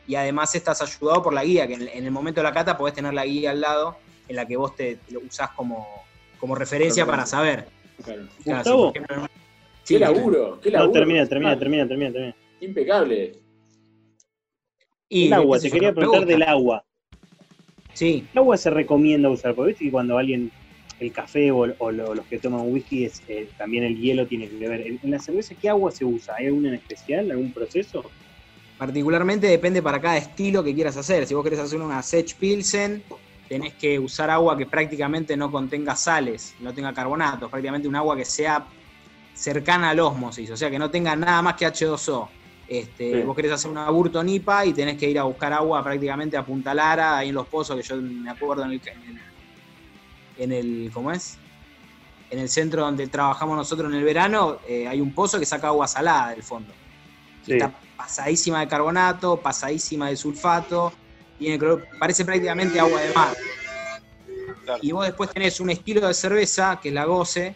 y 0.07 0.15
además 0.15 0.55
estás 0.55 0.81
ayudado 0.81 1.23
por 1.23 1.35
la 1.35 1.45
guía, 1.45 1.67
que 1.67 1.75
en 1.75 2.05
el 2.05 2.11
momento 2.11 2.41
de 2.41 2.45
la 2.45 2.53
cata 2.53 2.79
podés 2.79 2.95
tener 2.95 3.13
la 3.13 3.27
guía 3.27 3.51
al 3.51 3.61
lado 3.61 3.97
en 4.29 4.37
la 4.37 4.47
que 4.47 4.57
vos 4.57 4.75
te 4.77 4.99
lo 5.11 5.21
usás 5.21 5.51
como, 5.51 5.87
como 6.39 6.55
referencia 6.55 7.05
para 7.05 7.27
saber. 7.27 7.67
Claro. 8.05 8.27
Claro, 8.45 8.59
Gustavo. 8.59 8.93
si, 8.93 9.01
por 9.01 9.13
ejemplo, 9.13 9.29
Qué 9.89 9.95
Sí, 9.95 9.99
laburo, 9.99 10.61
qué 10.61 10.71
laburo. 10.71 10.89
No, 10.89 10.93
termina, 10.93 11.27
termina, 11.27 11.53
Ah, 11.53 11.59
termina, 11.59 11.89
termina, 11.89 12.13
termina. 12.13 12.37
Impecable. 12.61 13.39
y 15.09 15.27
El 15.29 15.33
agua, 15.33 15.59
te 15.59 15.71
quería 15.71 15.95
preguntar 15.95 16.27
del 16.27 16.43
agua. 16.43 16.85
Sí, 17.95 18.27
¿Qué 18.31 18.39
agua 18.39 18.57
se 18.59 18.69
recomienda 18.71 19.31
usar? 19.31 19.55
Porque 19.55 19.71
viste 19.71 19.87
que 19.87 19.91
cuando 19.91 20.19
alguien, 20.19 20.53
el 21.01 21.13
café 21.13 21.51
o, 21.51 21.67
o 21.79 21.91
lo- 21.93 22.15
los 22.15 22.27
que 22.27 22.39
toman 22.39 22.63
whisky, 22.73 23.05
es, 23.05 23.23
eh, 23.29 23.49
también 23.57 23.85
el 23.85 23.97
hielo 23.97 24.27
tiene 24.27 24.49
que 24.49 24.69
ver. 24.69 24.81
En, 24.81 24.99
la 25.11 25.19
cerveza, 25.19 25.55
¿qué 25.61 25.69
agua 25.69 25.91
se 25.91 26.05
usa? 26.05 26.35
¿Hay 26.39 26.47
alguna 26.47 26.69
en 26.71 26.75
especial? 26.77 27.31
¿Algún 27.31 27.53
proceso? 27.53 28.11
particularmente 28.77 29.49
depende 29.49 29.83
para 29.83 30.01
cada 30.01 30.17
estilo 30.19 30.63
que 30.63 30.73
quieras 30.73 30.97
hacer. 30.97 31.27
Si 31.27 31.35
vos 31.35 31.43
querés 31.43 31.59
hacer 31.59 31.81
una 31.81 32.01
Sech 32.01 32.37
Pilsen, 32.37 33.03
tenés 33.49 33.75
que 33.75 33.99
usar 33.99 34.31
agua 34.31 34.57
que 34.57 34.67
prácticamente 34.67 35.37
no 35.37 35.51
contenga 35.51 35.97
sales, 35.97 36.55
no 36.61 36.73
tenga 36.73 36.93
carbonatos, 36.93 37.51
prácticamente 37.51 37.89
un 37.89 37.97
agua 37.97 38.17
que 38.17 38.25
sea 38.25 38.65
cercana 39.35 39.91
al 39.91 39.99
ósmosis, 40.01 40.51
o 40.51 40.57
sea, 40.57 40.71
que 40.71 40.79
no 40.79 40.91
tenga 40.91 41.17
nada 41.17 41.43
más 41.43 41.55
que 41.55 41.67
H2O. 41.67 42.29
Este, 42.69 43.21
Sí. 43.21 43.23
Vos 43.23 43.35
querés 43.35 43.51
hacer 43.53 43.71
una 43.71 43.89
Burtonipa 43.91 44.65
y 44.67 44.73
tenés 44.75 44.97
que 44.97 45.09
ir 45.11 45.19
a 45.19 45.23
buscar 45.25 45.53
agua 45.55 45.83
prácticamente 45.83 46.37
a 46.37 46.45
Punta 46.45 46.75
Lara, 46.75 47.17
ahí 47.19 47.31
en 47.31 47.35
los 47.35 47.49
pozos, 47.49 47.75
que 47.77 47.83
yo 47.83 47.97
me 47.97 48.31
acuerdo 48.31 48.65
en 48.65 48.73
el, 48.73 48.81
en 48.85 49.17
el, 49.17 49.23
en 50.39 50.53
el- 50.53 50.91
¿cómo 50.93 51.13
es? 51.13 51.37
En 52.31 52.39
el 52.39 52.49
centro 52.49 52.83
donde 52.83 53.07
trabajamos 53.09 53.57
nosotros 53.57 53.91
en 53.93 53.99
el 53.99 54.05
verano, 54.05 54.59
eh, 54.69 54.87
hay 54.87 55.01
un 55.01 55.15
pozo 55.15 55.39
que 55.39 55.47
saca 55.47 55.69
agua 55.69 55.87
salada 55.87 56.31
del 56.31 56.43
fondo. 56.43 56.73
Sí. 57.45 57.53
Está 57.55 57.73
pasadísima 57.97 58.61
de 58.61 58.69
carbonato, 58.69 59.41
pasadísima 59.41 60.09
de 60.09 60.17
sulfato, 60.17 60.93
tiene 61.39 61.59
color- 61.59 61.87
parece 61.99 62.25
prácticamente 62.25 62.79
agua 62.79 63.01
de 63.01 63.13
mar. 63.15 63.37
Claro. 64.65 64.81
Y 64.83 64.93
vos 64.93 65.07
después 65.07 65.31
tenés 65.31 65.59
un 65.61 65.71
estilo 65.71 66.07
de 66.07 66.15
cerveza, 66.15 66.79
que 66.81 66.89
es 66.89 66.95
la 66.95 67.05
Goce, 67.07 67.55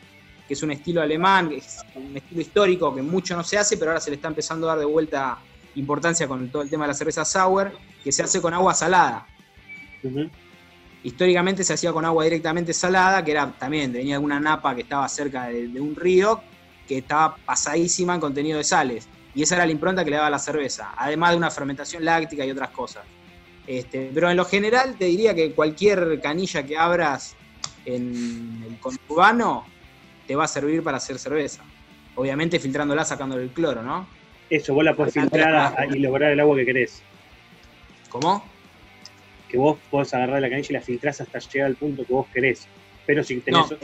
que 0.49 0.55
es 0.55 0.63
un 0.63 0.71
estilo 0.73 1.03
alemán, 1.03 1.51
que 1.51 1.57
es 1.59 1.79
un 1.95 2.17
estilo 2.17 2.41
histórico 2.41 2.95
que 2.95 3.03
mucho 3.03 3.37
no 3.37 3.45
se 3.45 3.59
hace, 3.59 3.77
pero 3.77 3.91
ahora 3.91 4.01
se 4.01 4.11
le 4.11 4.17
está 4.17 4.29
empezando 4.29 4.67
a 4.67 4.71
dar 4.71 4.79
de 4.79 4.85
vuelta 4.87 5.39
importancia 5.75 6.27
con 6.27 6.51
todo 6.51 6.63
el 6.63 6.71
tema 6.71 6.85
de 6.85 6.89
la 6.89 6.95
cerveza 6.95 7.25
sour, 7.25 7.73
que 8.03 8.11
se 8.13 8.23
hace 8.23 8.41
con 8.41 8.53
agua 8.55 8.73
salada. 8.75 9.27
Ujú. 10.03 10.29
Históricamente 11.05 11.65
se 11.65 11.73
hacía 11.73 11.93
con 11.93 12.05
agua 12.05 12.25
directamente 12.25 12.73
salada, 12.73 13.25
que 13.25 13.33
era 13.33 13.51
también, 13.59 13.93
tenía 13.93 14.17
alguna 14.17 14.39
napa 14.39 14.75
que 14.75 14.83
estaba 14.83 15.09
cerca 15.09 15.47
de, 15.47 15.69
de 15.69 15.81
un 15.81 15.97
río, 15.97 16.41
que 16.87 16.99
estaba 16.99 17.37
pasadísima 17.37 18.15
en 18.15 18.21
contenido 18.21 18.59
de 18.59 18.65
sales. 18.65 19.09
Y 19.35 19.43
esa 19.43 19.57
era 19.57 19.67
la 19.67 19.73
impronta 19.73 20.05
que 20.05 20.11
le 20.11 20.17
daba 20.17 20.31
la 20.31 20.39
cerveza, 20.39 20.93
además 20.97 21.31
de 21.31 21.37
una 21.39 21.51
fermentación 21.51 22.05
láctica 22.05 22.45
y 22.45 22.51
otras 22.51 22.71
cosas. 22.71 23.05
Este, 23.67 24.11
pero 24.13 24.31
en 24.31 24.37
lo 24.37 24.45
general 24.45 24.97
te 24.99 25.07
diría 25.07 25.35
que 25.35 25.53
cualquier 25.53 26.21
canilla 26.21 26.65
que 26.65 26.77
abras 26.77 27.37
en 27.85 28.65
el 28.69 28.79
conurbano 28.79 29.65
te 30.27 30.37
va 30.37 30.45
a 30.45 30.49
servir 30.49 30.83
para 30.83 30.99
hacer 30.99 31.19
cerveza. 31.19 31.63
Obviamente 32.15 32.59
filtrándola, 32.59 33.05
sacándole 33.05 33.45
el 33.45 33.51
cloro, 33.51 33.83
¿no? 33.83 34.07
Eso, 34.51 34.75
vos 34.75 34.85
la 34.85 34.95
podés 34.95 35.15
filtrar 35.15 35.89
y 35.95 35.99
lograr 35.99 36.33
el 36.33 36.41
agua 36.41 36.57
que 36.57 36.67
querés. 36.67 37.03
¿Cómo? 38.11 38.45
Que 39.53 39.59
vos 39.59 39.79
podés 39.91 40.13
agarrar 40.15 40.41
la 40.41 40.49
canilla 40.49 40.67
y 40.71 40.73
la 40.73 40.81
filtrás 40.81 41.21
hasta 41.21 41.39
llegar 41.39 41.67
al 41.69 41.77
punto 41.77 42.05
que 42.07 42.13
vos 42.13 42.27
querés. 42.33 42.67
Pero 43.07 43.23
si 43.23 43.39
tenés... 43.41 43.71
No, 43.71 43.77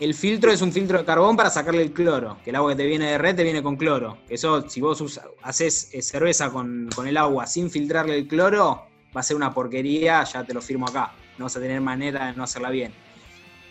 El 0.00 0.12
filtro 0.12 0.50
es 0.52 0.60
un 0.60 0.70
filtro 0.70 0.98
de 0.98 1.04
carbón 1.04 1.34
para 1.36 1.48
sacarle 1.48 1.80
el 1.82 1.92
cloro, 1.92 2.38
que 2.44 2.50
el 2.50 2.56
agua 2.56 2.72
que 2.72 2.76
te 2.76 2.86
viene 2.86 3.06
de 3.12 3.16
red 3.16 3.34
te 3.34 3.42
viene 3.42 3.62
con 3.62 3.76
cloro. 3.76 4.18
Que 4.28 4.34
Eso, 4.34 4.68
si 4.68 4.80
vos 4.82 5.00
usa- 5.00 5.24
haces 5.42 5.88
eh, 5.94 6.02
cerveza 6.02 6.50
con, 6.50 6.90
con 6.94 7.06
el 7.06 7.16
agua 7.16 7.46
sin 7.46 7.70
filtrarle 7.70 8.16
el 8.16 8.26
cloro, 8.26 8.86
va 9.16 9.20
a 9.20 9.22
ser 9.22 9.36
una 9.36 9.54
porquería, 9.54 10.22
ya 10.24 10.44
te 10.44 10.52
lo 10.52 10.60
firmo 10.60 10.86
acá. 10.86 11.12
No 11.38 11.46
vas 11.46 11.56
a 11.56 11.60
tener 11.60 11.80
manera 11.80 12.26
de 12.26 12.34
no 12.34 12.44
hacerla 12.44 12.68
bien. 12.70 12.92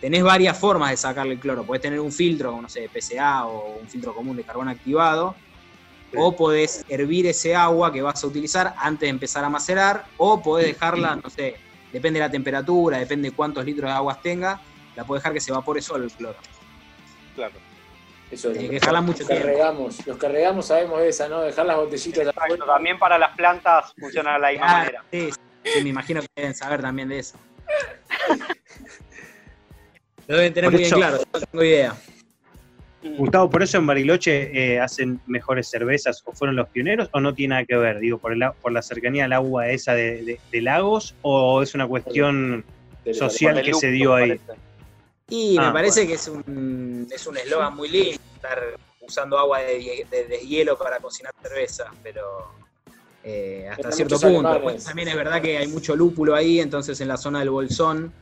Tenés 0.00 0.22
varias 0.24 0.58
formas 0.58 0.90
de 0.90 0.96
sacarle 0.96 1.34
el 1.34 1.38
cloro. 1.38 1.64
Podés 1.64 1.82
tener 1.82 2.00
un 2.00 2.10
filtro, 2.10 2.60
no 2.60 2.68
sé, 2.68 2.90
PCA 2.92 3.46
o 3.46 3.78
un 3.80 3.88
filtro 3.88 4.12
común 4.12 4.36
de 4.36 4.42
carbón 4.44 4.68
activado. 4.68 5.36
Sí. 6.14 6.20
O 6.20 6.34
podés 6.36 6.84
hervir 6.88 7.26
ese 7.26 7.54
agua 7.54 7.92
que 7.92 8.00
vas 8.02 8.22
a 8.22 8.26
utilizar 8.26 8.74
antes 8.78 9.00
de 9.00 9.08
empezar 9.08 9.44
a 9.44 9.48
macerar. 9.48 10.04
O 10.16 10.40
podés 10.42 10.66
dejarla, 10.66 11.16
no 11.16 11.28
sé, 11.30 11.56
depende 11.92 12.18
de 12.20 12.26
la 12.26 12.30
temperatura, 12.30 12.98
depende 12.98 13.30
de 13.30 13.36
cuántos 13.36 13.64
litros 13.64 13.90
de 13.90 13.94
aguas 13.96 14.20
tenga, 14.22 14.60
la 14.96 15.04
podés 15.04 15.22
dejar 15.22 15.34
que 15.34 15.40
se 15.40 15.50
evapore 15.50 15.80
solo 15.82 16.04
el 16.04 16.12
cloro. 16.12 16.38
Claro. 17.34 17.54
Eso 18.30 18.52
que 18.52 18.68
dejarla 18.68 19.00
mucho 19.00 19.18
los 19.20 19.28
tiempo. 19.28 19.44
carregamos, 19.46 20.06
los 20.06 20.16
carregamos 20.16 20.66
sabemos 20.66 20.98
de 21.00 21.08
esa, 21.08 21.28
¿no? 21.28 21.42
Dejar 21.42 21.66
las 21.66 21.76
botellitas 21.76 22.26
Exacto, 22.26 22.64
también 22.64 22.98
para 22.98 23.18
las 23.18 23.36
plantas 23.36 23.92
funciona 23.98 24.32
de 24.34 24.38
la 24.40 24.50
misma 24.50 24.66
Ah, 24.66 24.78
manera. 24.78 25.04
sí, 25.12 25.30
sí, 25.62 25.82
me 25.82 25.90
imagino 25.90 26.20
que 26.22 26.26
deben 26.34 26.54
saber 26.54 26.80
también 26.80 27.08
de 27.10 27.18
eso. 27.18 27.36
Lo 30.26 30.36
deben 30.36 30.54
tener 30.54 30.70
Por 30.70 30.80
muy 30.80 30.82
bien 30.88 30.94
claro, 30.94 31.18
yo 31.18 31.24
no 31.32 31.40
tengo 31.40 31.64
idea. 31.64 31.94
Gustavo, 33.16 33.50
¿por 33.50 33.62
eso 33.62 33.78
en 33.78 33.86
Bariloche 33.86 34.50
eh, 34.74 34.80
hacen 34.80 35.20
mejores 35.26 35.68
cervezas 35.68 36.22
o 36.24 36.32
fueron 36.32 36.56
los 36.56 36.68
pioneros 36.68 37.08
o 37.12 37.20
no 37.20 37.34
tiene 37.34 37.54
nada 37.54 37.64
que 37.64 37.76
ver? 37.76 37.98
Digo, 38.00 38.18
por, 38.18 38.32
el, 38.32 38.40
por 38.62 38.72
la 38.72 38.82
cercanía 38.82 39.26
al 39.26 39.32
agua 39.34 39.68
esa 39.68 39.94
de, 39.94 40.22
de- 40.24 40.40
de 40.50 40.62
lagos 40.62 41.14
o 41.22 41.62
es 41.62 41.74
una 41.74 41.86
cuestión 41.86 42.64
de- 43.04 43.14
social 43.14 43.62
que 43.62 43.74
se 43.74 43.90
dio 43.90 44.14
ahí. 44.14 44.30
parece. 44.38 44.60
Y 45.28 45.56
me 45.58 45.66
Ah, 45.66 45.72
parece 45.72 46.06
que 46.06 46.14
es 46.14 46.28
un 46.28 47.06
es 47.10 47.26
un 47.26 47.36
eslogan 47.36 47.74
muy 47.76 47.88
lindo 47.88 48.20
estar 48.34 48.58
usando 49.00 49.38
agua 49.38 49.60
de, 49.60 49.74
die- 49.78 50.06
de- 50.10 50.24
de 50.26 50.38
hielo 50.38 50.76
para 50.78 50.98
cocinar 50.98 51.32
cerveza, 51.42 51.84
pero 52.02 52.22
eh, 53.22 53.66
hasta 53.70 53.92
cierto 53.92 54.18
punto. 54.18 54.60
también 54.84 55.08
es 55.08 55.14
verdad 55.16 55.40
que 55.42 55.58
hay 55.58 55.66
mucho 55.68 55.94
lúpulo 55.94 56.34
ahí, 56.34 56.60
entonces 56.60 57.00
en 57.00 57.08
la 57.08 57.16
zona 57.16 57.40
del 57.40 57.50
Bolsón, 57.50 58.12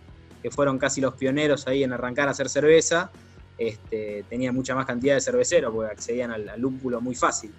que 0.43 0.51
fueron 0.51 0.79
casi 0.79 1.01
los 1.01 1.15
pioneros 1.15 1.67
ahí 1.67 1.83
en 1.85 1.93
arrancar 1.93 2.29
a 2.29 2.33
hacer 2.33 2.49
cerveza, 2.49 3.11
este, 3.69 4.25
tenía 4.29 4.53
mucha 4.53 4.75
más 4.75 4.87
cantidad 4.87 5.15
de 5.15 5.21
cerveceros 5.21 5.73
porque 5.73 5.93
accedían 5.93 6.31
al, 6.31 6.49
al 6.49 6.61
lúpulo 6.61 7.01
muy 7.01 7.15
fácil. 7.15 7.53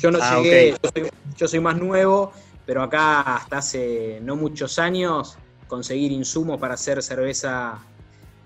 Yo 0.00 0.10
no 0.10 0.18
Ah, 0.20 0.40
llegué, 0.40 0.70
yo, 0.82 0.90
soy, 0.94 1.10
yo 1.36 1.48
soy 1.48 1.60
más 1.60 1.76
nuevo, 1.76 2.32
pero 2.64 2.82
acá 2.82 3.20
hasta 3.36 3.58
hace 3.58 4.20
no 4.22 4.36
muchos 4.36 4.78
años 4.78 5.36
conseguir 5.66 6.10
insumos 6.12 6.58
para 6.58 6.74
hacer 6.74 7.02
cerveza 7.02 7.78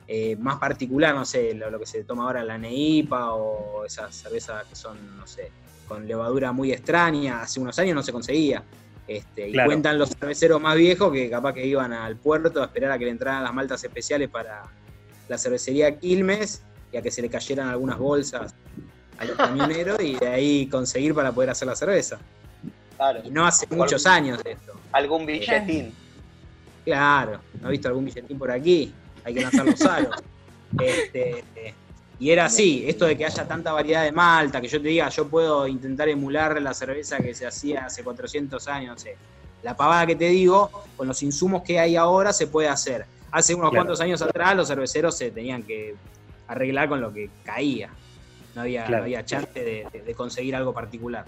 eh, 0.06 0.36
más 0.36 0.58
particular, 0.58 1.14
no 1.14 1.24
sé, 1.24 1.54
lo, 1.54 1.70
lo 1.70 1.78
que 1.78 1.86
se 1.86 2.04
toma 2.04 2.24
ahora 2.24 2.44
la 2.44 2.58
Neipa 2.58 3.32
o 3.32 3.84
esas 3.84 4.14
cervezas 4.14 4.64
que 4.66 4.74
son, 4.74 5.16
no 5.16 5.26
sé, 5.26 5.50
con 5.88 6.06
levadura 6.06 6.52
muy 6.52 6.72
extraña, 6.72 7.40
hace 7.42 7.60
unos 7.60 7.78
años 7.78 7.94
no 7.94 8.02
se 8.02 8.12
conseguía. 8.12 8.62
Este, 9.06 9.48
y 9.50 9.52
cuentan 9.52 9.98
los 9.98 10.10
cerveceros 10.10 10.60
más 10.60 10.76
viejos 10.76 11.12
que 11.12 11.28
capaz 11.28 11.52
que 11.52 11.66
iban 11.66 11.92
al 11.92 12.16
puerto 12.16 12.62
a 12.62 12.64
esperar 12.64 12.90
a 12.90 12.98
que 12.98 13.04
le 13.04 13.10
entraran 13.10 13.42
las 13.44 13.52
maltas 13.52 13.84
especiales 13.84 14.30
para 14.30 14.62
la 15.28 15.38
cervecería 15.38 15.98
Quilmes 15.98 16.62
y 16.92 16.96
a 16.96 17.02
que 17.02 17.10
se 17.10 17.22
le 17.22 17.28
cayeran 17.28 17.68
algunas 17.68 17.98
bolsas 17.98 18.54
a 19.18 19.24
los 19.24 19.36
camioneros 19.36 20.00
y 20.00 20.16
de 20.16 20.28
ahí 20.28 20.66
conseguir 20.66 21.14
para 21.14 21.32
poder 21.32 21.50
hacer 21.50 21.68
la 21.68 21.76
cerveza. 21.76 22.18
Claro. 22.96 23.20
Y 23.24 23.30
no 23.30 23.46
hace 23.46 23.66
muchos 23.74 24.06
años 24.06 24.42
de 24.42 24.52
esto. 24.52 24.74
Algún 24.92 25.26
billetín. 25.26 25.92
Claro, 26.84 27.40
¿no 27.60 27.68
he 27.68 27.72
visto 27.72 27.88
algún 27.88 28.04
billetín 28.04 28.38
por 28.38 28.50
aquí? 28.50 28.92
Hay 29.24 29.34
que 29.34 29.40
lanzar 29.40 29.66
los 29.66 29.80
aros. 29.82 30.14
Este, 30.80 31.44
y 32.18 32.30
era 32.30 32.46
así, 32.46 32.84
esto 32.86 33.06
de 33.06 33.16
que 33.16 33.24
haya 33.24 33.46
tanta 33.46 33.72
variedad 33.72 34.02
de 34.02 34.10
malta, 34.10 34.60
que 34.60 34.66
yo 34.66 34.80
te 34.80 34.88
diga, 34.88 35.08
yo 35.08 35.28
puedo 35.28 35.68
intentar 35.68 36.08
emular 36.08 36.60
la 36.60 36.74
cerveza 36.74 37.18
que 37.18 37.34
se 37.34 37.46
hacía 37.46 37.86
hace 37.86 38.02
400 38.02 38.66
años, 38.68 38.90
no 38.94 38.98
sé. 38.98 39.16
La 39.62 39.76
pavada 39.76 40.06
que 40.06 40.16
te 40.16 40.28
digo, 40.28 40.70
con 40.96 41.08
los 41.08 41.22
insumos 41.22 41.62
que 41.62 41.78
hay 41.78 41.96
ahora 41.96 42.32
se 42.32 42.46
puede 42.46 42.68
hacer. 42.68 43.06
Hace 43.34 43.52
unos 43.52 43.70
Claro. 43.70 43.84
cuantos 43.86 44.00
años 44.00 44.22
atrás 44.22 44.54
los 44.54 44.68
cerveceros 44.68 45.18
se 45.18 45.32
tenían 45.32 45.64
que 45.64 45.96
arreglar 46.46 46.88
con 46.88 47.00
lo 47.00 47.12
que 47.12 47.30
caía. 47.44 47.90
No 48.54 48.60
había, 48.60 48.82
no 48.82 48.86
Claro. 48.86 49.02
había 49.02 49.24
chance 49.24 49.50
de, 49.52 50.14
conseguir 50.16 50.54
algo 50.54 50.72
particular. 50.72 51.24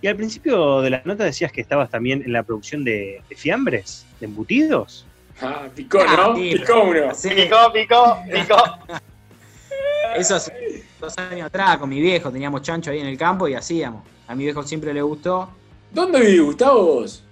Y 0.00 0.06
al 0.06 0.14
principio 0.14 0.80
de 0.80 0.90
la 0.90 1.02
nota 1.04 1.24
decías 1.24 1.50
que 1.50 1.60
estabas 1.60 1.90
también 1.90 2.22
en 2.22 2.32
la 2.32 2.44
producción 2.44 2.84
de, 2.84 3.20
de 3.28 3.34
fiambres, 3.34 4.06
de 4.20 4.26
embutidos. 4.26 5.04
Ah, 5.40 5.66
picó, 5.74 5.98
Ah, 6.06 6.28
¿no? 6.28 6.36
sí, 6.36 6.52
Picó 6.56 6.82
uno. 6.84 7.00
Sí, 7.16 7.30
Picó, 7.30 7.72
picó, 7.72 8.18
picó. 8.32 8.56
Eso 10.16 10.36
hace 10.36 10.84
dos 11.00 11.18
años 11.18 11.46
atrás 11.46 11.78
con 11.78 11.88
mi 11.88 12.00
viejo, 12.00 12.30
teníamos 12.30 12.62
chancho 12.62 12.92
ahí 12.92 13.00
en 13.00 13.06
el 13.08 13.18
campo 13.18 13.48
y 13.48 13.54
hacíamos. 13.54 14.04
A 14.28 14.36
mi 14.36 14.44
viejo 14.44 14.62
siempre 14.62 14.94
le 14.94 15.02
gustó. 15.02 15.50
¿Dónde 15.90 16.20
vivís, 16.20 16.42
Gustavo, 16.42 16.80
vos? 16.84 17.24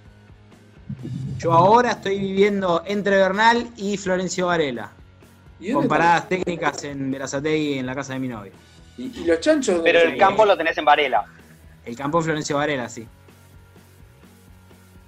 Yo 1.41 1.53
ahora 1.53 1.91
estoy 1.91 2.19
viviendo 2.19 2.83
entre 2.85 3.17
Bernal 3.17 3.67
y 3.75 3.97
Florencio 3.97 4.47
Varela. 4.47 4.91
¿Y, 5.59 5.71
Con 5.71 5.87
paradas 5.87 6.29
técnicas 6.29 6.83
en 6.83 7.09
Verazategui 7.09 7.79
en 7.79 7.85
la 7.87 7.95
casa 7.95 8.13
de 8.13 8.19
mi 8.19 8.27
novia. 8.27 8.51
¿Y, 8.97 9.21
y 9.21 9.25
los 9.25 9.39
chanchos? 9.39 9.81
Pero 9.83 10.01
el 10.01 10.17
campo 10.17 10.45
lo 10.45 10.55
tenés 10.55 10.77
en 10.77 10.85
Varela. 10.85 11.25
El 11.83 11.95
campo 11.95 12.19
de 12.19 12.25
Florencio 12.25 12.57
Varela, 12.57 12.87
sí. 12.87 13.07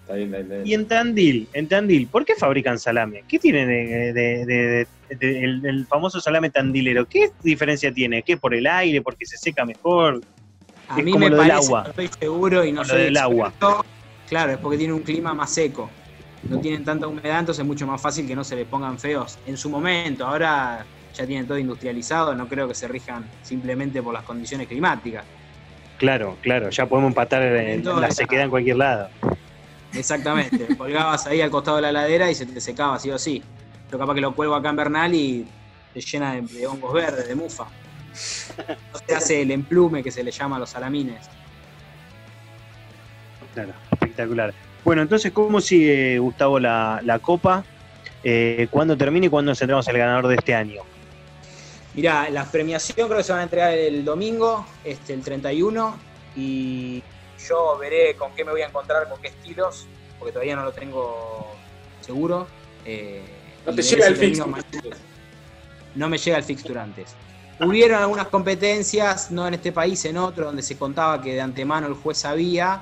Está 0.01 0.15
bien, 0.15 0.33
está 0.33 0.53
bien. 0.55 0.67
Y 0.67 0.73
en 0.73 0.87
Tandil, 0.87 1.49
en 1.53 1.67
Tandil, 1.67 2.07
¿por 2.07 2.25
qué 2.25 2.35
fabrican 2.35 2.79
salame? 2.79 3.23
¿Qué 3.27 3.37
tienen 3.37 3.67
de, 3.67 4.13
de- 4.13 4.45
de- 4.45 4.87
de- 5.09 5.15
de- 5.15 5.43
el, 5.43 5.63
el 5.65 5.85
famoso 5.87 6.19
salame 6.19 6.49
tandilero? 6.49 7.05
¿Qué 7.05 7.29
diferencia 7.43 7.93
tiene? 7.93 8.23
¿Qué 8.23 8.37
por 8.37 8.55
el 8.55 8.65
aire? 8.65 9.01
¿Porque 9.03 9.25
se 9.27 9.37
seca 9.37 9.65
mejor? 9.65 10.23
A 10.87 10.97
Es 10.97 11.05
mí 11.05 11.11
como 11.11 11.25
me 11.25 11.29
lo 11.29 11.37
del 11.37 11.47
parece, 11.49 11.67
agua. 11.67 11.83
no 11.83 11.89
estoy 11.89 12.09
seguro 12.19 12.65
y 12.65 12.71
no 12.71 12.81
Como 12.81 12.89
soy 12.89 13.01
del 13.03 13.17
agua. 13.17 13.47
experto. 13.49 13.85
Claro, 14.27 14.51
es 14.53 14.57
porque 14.57 14.77
tiene 14.77 14.93
un 14.93 15.03
clima 15.03 15.33
más 15.33 15.53
seco. 15.53 15.91
No 16.49 16.59
tienen 16.59 16.83
tanta 16.83 17.07
humedad, 17.07 17.39
entonces 17.39 17.61
es 17.61 17.67
mucho 17.67 17.87
más 17.87 18.01
fácil 18.01 18.27
que 18.27 18.35
no 18.35 18.43
se 18.43 18.55
le 18.55 18.65
pongan 18.65 18.99
feos 18.99 19.39
en 19.45 19.57
su 19.57 19.69
momento. 19.69 20.25
Ahora 20.25 20.85
ya 21.13 21.25
tienen 21.25 21.47
todo 21.47 21.57
industrializado, 21.57 22.35
no 22.35 22.47
creo 22.47 22.67
que 22.67 22.75
se 22.75 22.87
rijan 22.87 23.25
simplemente 23.41 24.01
por 24.01 24.13
las 24.13 24.23
condiciones 24.23 24.67
climáticas. 24.67 25.23
Claro, 25.97 26.37
claro, 26.41 26.69
ya 26.69 26.85
podemos 26.85 27.11
empatar 27.11 27.43
en 27.43 27.85
la 27.85 28.11
sequedad 28.11 28.43
en 28.45 28.49
cualquier 28.49 28.77
lado. 28.77 29.09
Exactamente. 29.93 30.67
Colgabas 30.77 31.27
ahí 31.27 31.39
al 31.39 31.51
costado 31.51 31.77
de 31.77 31.83
la 31.83 31.91
ladera 31.91 32.29
y 32.29 32.35
se 32.35 32.45
te 32.45 32.59
secaba 32.59 32.99
sí 32.99 33.09
o 33.11 33.17
sí. 33.17 33.41
Yo 33.91 33.99
capaz 33.99 34.15
que 34.15 34.21
lo 34.21 34.33
cuelgo 34.33 34.55
acá 34.55 34.69
en 34.69 34.75
Bernal 34.75 35.13
y 35.13 35.47
te 35.93 36.01
llena 36.01 36.33
de, 36.33 36.41
de 36.41 36.67
hongos 36.67 36.93
verdes, 36.93 37.27
de 37.27 37.35
mufa. 37.35 37.65
No 38.91 38.99
se 39.07 39.15
hace 39.15 39.41
el 39.41 39.51
emplume 39.51 40.03
que 40.03 40.11
se 40.11 40.23
le 40.23 40.31
llama 40.31 40.57
a 40.57 40.59
los 40.59 40.71
salamines. 40.71 41.29
Claro, 43.53 43.73
espectacular. 43.91 44.53
Bueno, 44.83 45.01
entonces, 45.01 45.31
¿cómo 45.31 45.61
sigue, 45.61 46.19
Gustavo, 46.19 46.59
la, 46.59 46.99
la 47.03 47.19
Copa? 47.19 47.63
Eh, 48.23 48.67
¿Cuándo 48.69 48.97
termina 48.97 49.25
y 49.25 49.29
cuándo 49.29 49.51
nos 49.51 49.59
centramos 49.59 49.87
al 49.87 49.97
ganador 49.97 50.27
de 50.27 50.35
este 50.35 50.53
año? 50.55 50.81
Mirá, 51.93 52.29
las 52.29 52.49
premiación 52.49 53.07
creo 53.07 53.17
que 53.17 53.23
se 53.23 53.31
van 53.31 53.41
a 53.41 53.43
entregar 53.43 53.73
el 53.73 54.03
domingo, 54.03 54.65
este, 54.83 55.13
el 55.13 55.21
31, 55.21 55.95
y 56.35 57.03
yo 57.47 57.77
veré 57.79 58.15
con 58.15 58.33
qué 58.33 58.43
me 58.43 58.51
voy 58.51 58.61
a 58.61 58.67
encontrar, 58.67 59.07
con 59.07 59.21
qué 59.21 59.27
estilos, 59.27 59.85
porque 60.17 60.31
todavía 60.31 60.55
no 60.55 60.63
lo 60.63 60.71
tengo 60.71 61.53
seguro. 62.01 62.47
eh, 62.85 63.21
No 63.65 63.73
te 63.75 63.81
llega 63.81 64.07
el 64.07 64.15
fixture. 64.15 64.49
mañana. 64.49 64.97
No 65.95 66.09
me 66.09 66.17
llega 66.17 66.37
el 66.37 66.43
fixture 66.43 66.79
antes. 66.79 67.15
Hubieron 67.59 68.01
algunas 68.01 68.27
competencias, 68.27 69.29
no 69.31 69.47
en 69.47 69.53
este 69.53 69.71
país, 69.71 70.03
en 70.05 70.17
otro, 70.17 70.45
donde 70.47 70.63
se 70.63 70.75
contaba 70.75 71.21
que 71.21 71.33
de 71.33 71.41
antemano 71.41 71.85
el 71.87 71.93
juez 71.93 72.17
sabía, 72.17 72.81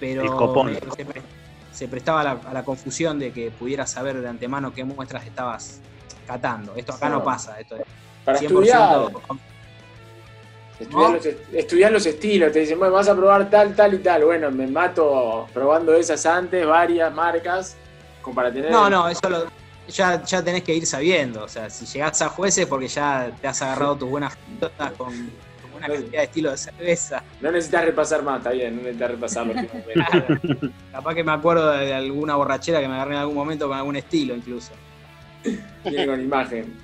pero 0.00 0.22
El 0.22 0.30
copón. 0.30 0.66
me- 0.72 0.80
se, 0.96 1.04
pre- 1.04 1.22
se 1.72 1.88
prestaba 1.88 2.20
a 2.20 2.24
la, 2.24 2.30
a 2.46 2.52
la 2.52 2.64
confusión 2.64 3.18
de 3.18 3.32
que 3.32 3.50
pudieras 3.50 3.90
saber 3.90 4.20
de 4.20 4.28
antemano 4.28 4.72
qué 4.72 4.84
muestras 4.84 5.26
estabas 5.26 5.80
catando. 6.26 6.74
Esto 6.76 6.92
acá 6.94 7.08
no 7.08 7.22
pasa, 7.24 7.58
esto 7.60 7.76
es 7.76 7.82
Para 8.24 8.38
100% 8.38 8.42
estudiar, 8.44 9.10
estudiar, 10.80 11.08
¿No? 11.10 11.14
los, 11.16 11.26
est- 11.26 11.54
estudiar 11.54 11.92
los 11.92 12.06
estilos. 12.06 12.52
Te 12.52 12.60
dicen, 12.60 12.78
bueno, 12.78 12.94
vas 12.94 13.08
a 13.08 13.14
probar 13.14 13.48
tal, 13.50 13.74
tal 13.74 13.94
y 13.94 13.98
tal. 13.98 14.24
Bueno, 14.24 14.50
me 14.50 14.66
mato 14.66 15.46
probando 15.52 15.94
esas 15.94 16.24
antes, 16.26 16.66
varias 16.66 17.12
marcas, 17.12 17.76
como 18.22 18.34
para 18.36 18.52
tener. 18.52 18.70
No, 18.70 18.88
no, 18.90 19.08
eso 19.08 19.28
lo- 19.28 19.46
ya, 19.88 20.22
ya 20.24 20.42
tenés 20.42 20.62
que 20.62 20.74
ir 20.74 20.86
sabiendo. 20.86 21.44
O 21.44 21.48
sea, 21.48 21.68
si 21.70 21.84
llegás 21.86 22.20
a 22.22 22.28
jueces 22.28 22.66
porque 22.66 22.88
ya 22.88 23.30
te 23.40 23.46
has 23.48 23.60
agarrado 23.62 23.96
tus 23.96 24.08
buenas 24.08 24.36
con, 24.96 25.30
con 25.86 25.96
buena 25.96 26.02
cantidad 26.02 26.20
de 26.20 26.24
estilo 26.24 26.50
de 26.50 26.56
cerveza. 26.56 27.22
No 27.40 27.50
necesitas 27.52 27.84
repasar 27.84 28.22
más, 28.22 28.38
está 28.38 28.50
bien, 28.50 28.76
no 28.76 28.82
necesitas 28.82 29.10
repasar 29.10 29.46
los. 29.46 29.56
Claro. 29.94 30.38
Capaz 30.92 31.14
que 31.14 31.24
me 31.24 31.32
acuerdo 31.32 31.70
de 31.70 31.94
alguna 31.94 32.36
borrachera 32.36 32.80
que 32.80 32.88
me 32.88 32.94
agarré 32.94 33.14
en 33.14 33.20
algún 33.20 33.36
momento 33.36 33.68
con 33.68 33.76
algún 33.76 33.96
estilo 33.96 34.34
incluso. 34.34 34.72
Viene 35.84 36.06
con 36.06 36.20
imagen. 36.20 36.74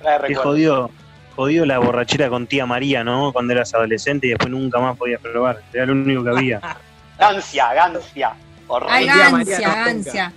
Trae 0.00 0.28
Qué 0.28 0.34
jodido, 0.34 0.90
jodido 1.36 1.66
la 1.66 1.78
borrachera 1.78 2.28
con 2.28 2.46
tía 2.46 2.66
María, 2.66 3.04
¿no? 3.04 3.32
Cuando 3.32 3.52
eras 3.52 3.74
adolescente 3.74 4.26
y 4.26 4.30
después 4.30 4.50
nunca 4.50 4.78
más 4.78 4.96
podías 4.96 5.20
probar. 5.20 5.60
Era 5.72 5.86
lo 5.86 5.92
único 5.92 6.24
que 6.24 6.30
había. 6.30 6.60
Gancia, 7.18 7.74
gancia. 7.74 8.32
Horrible. 8.66 8.94
Ay, 8.94 9.06
María 9.30 9.60
gancia, 9.60 10.32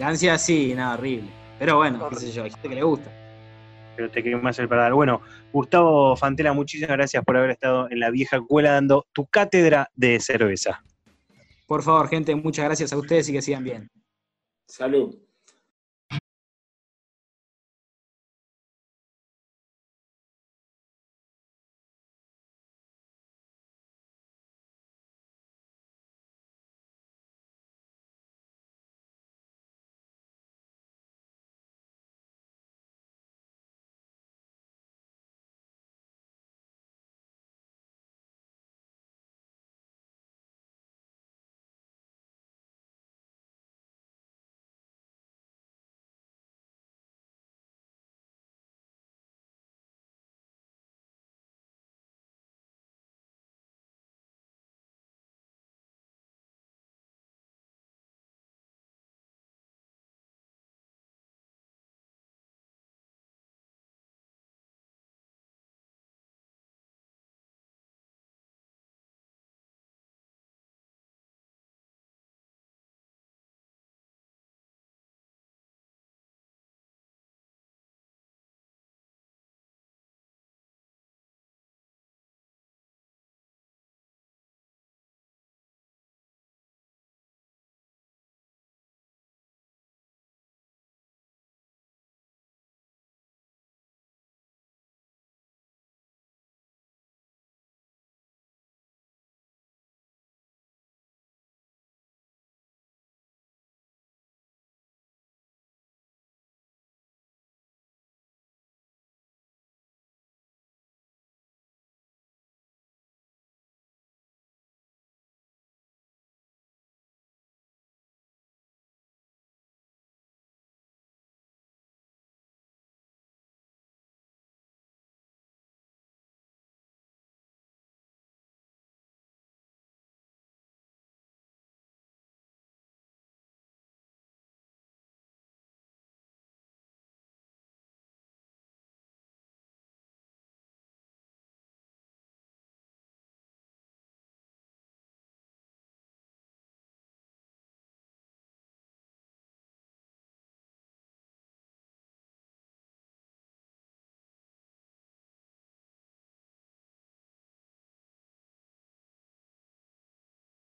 no 0.00 0.06
ansia 0.06 0.38
sí, 0.38 0.74
nada, 0.74 0.94
horrible. 0.94 1.30
Pero 1.58 1.76
bueno, 1.76 2.08
qué 2.08 2.16
sé 2.16 2.32
yo, 2.32 2.42
hay 2.42 2.50
gente 2.50 2.68
que 2.68 2.74
le 2.74 2.82
gusta. 2.82 3.10
Pero 3.96 4.10
te 4.10 4.22
quemas 4.22 4.58
el 4.58 4.68
paladar. 4.68 4.92
Bueno, 4.92 5.20
Gustavo 5.52 6.16
Fantela, 6.16 6.52
muchísimas 6.52 6.96
gracias 6.96 7.24
por 7.24 7.36
haber 7.36 7.50
estado 7.50 7.90
en 7.90 8.00
la 8.00 8.10
vieja 8.10 8.36
escuela 8.36 8.72
dando 8.72 9.06
tu 9.12 9.26
cátedra 9.26 9.90
de 9.94 10.20
cerveza. 10.20 10.82
Por 11.66 11.82
favor, 11.82 12.08
gente, 12.08 12.34
muchas 12.34 12.64
gracias 12.64 12.92
a 12.92 12.98
ustedes 12.98 13.28
y 13.28 13.32
que 13.32 13.42
sigan 13.42 13.64
bien. 13.64 13.90
Salud. 14.66 15.29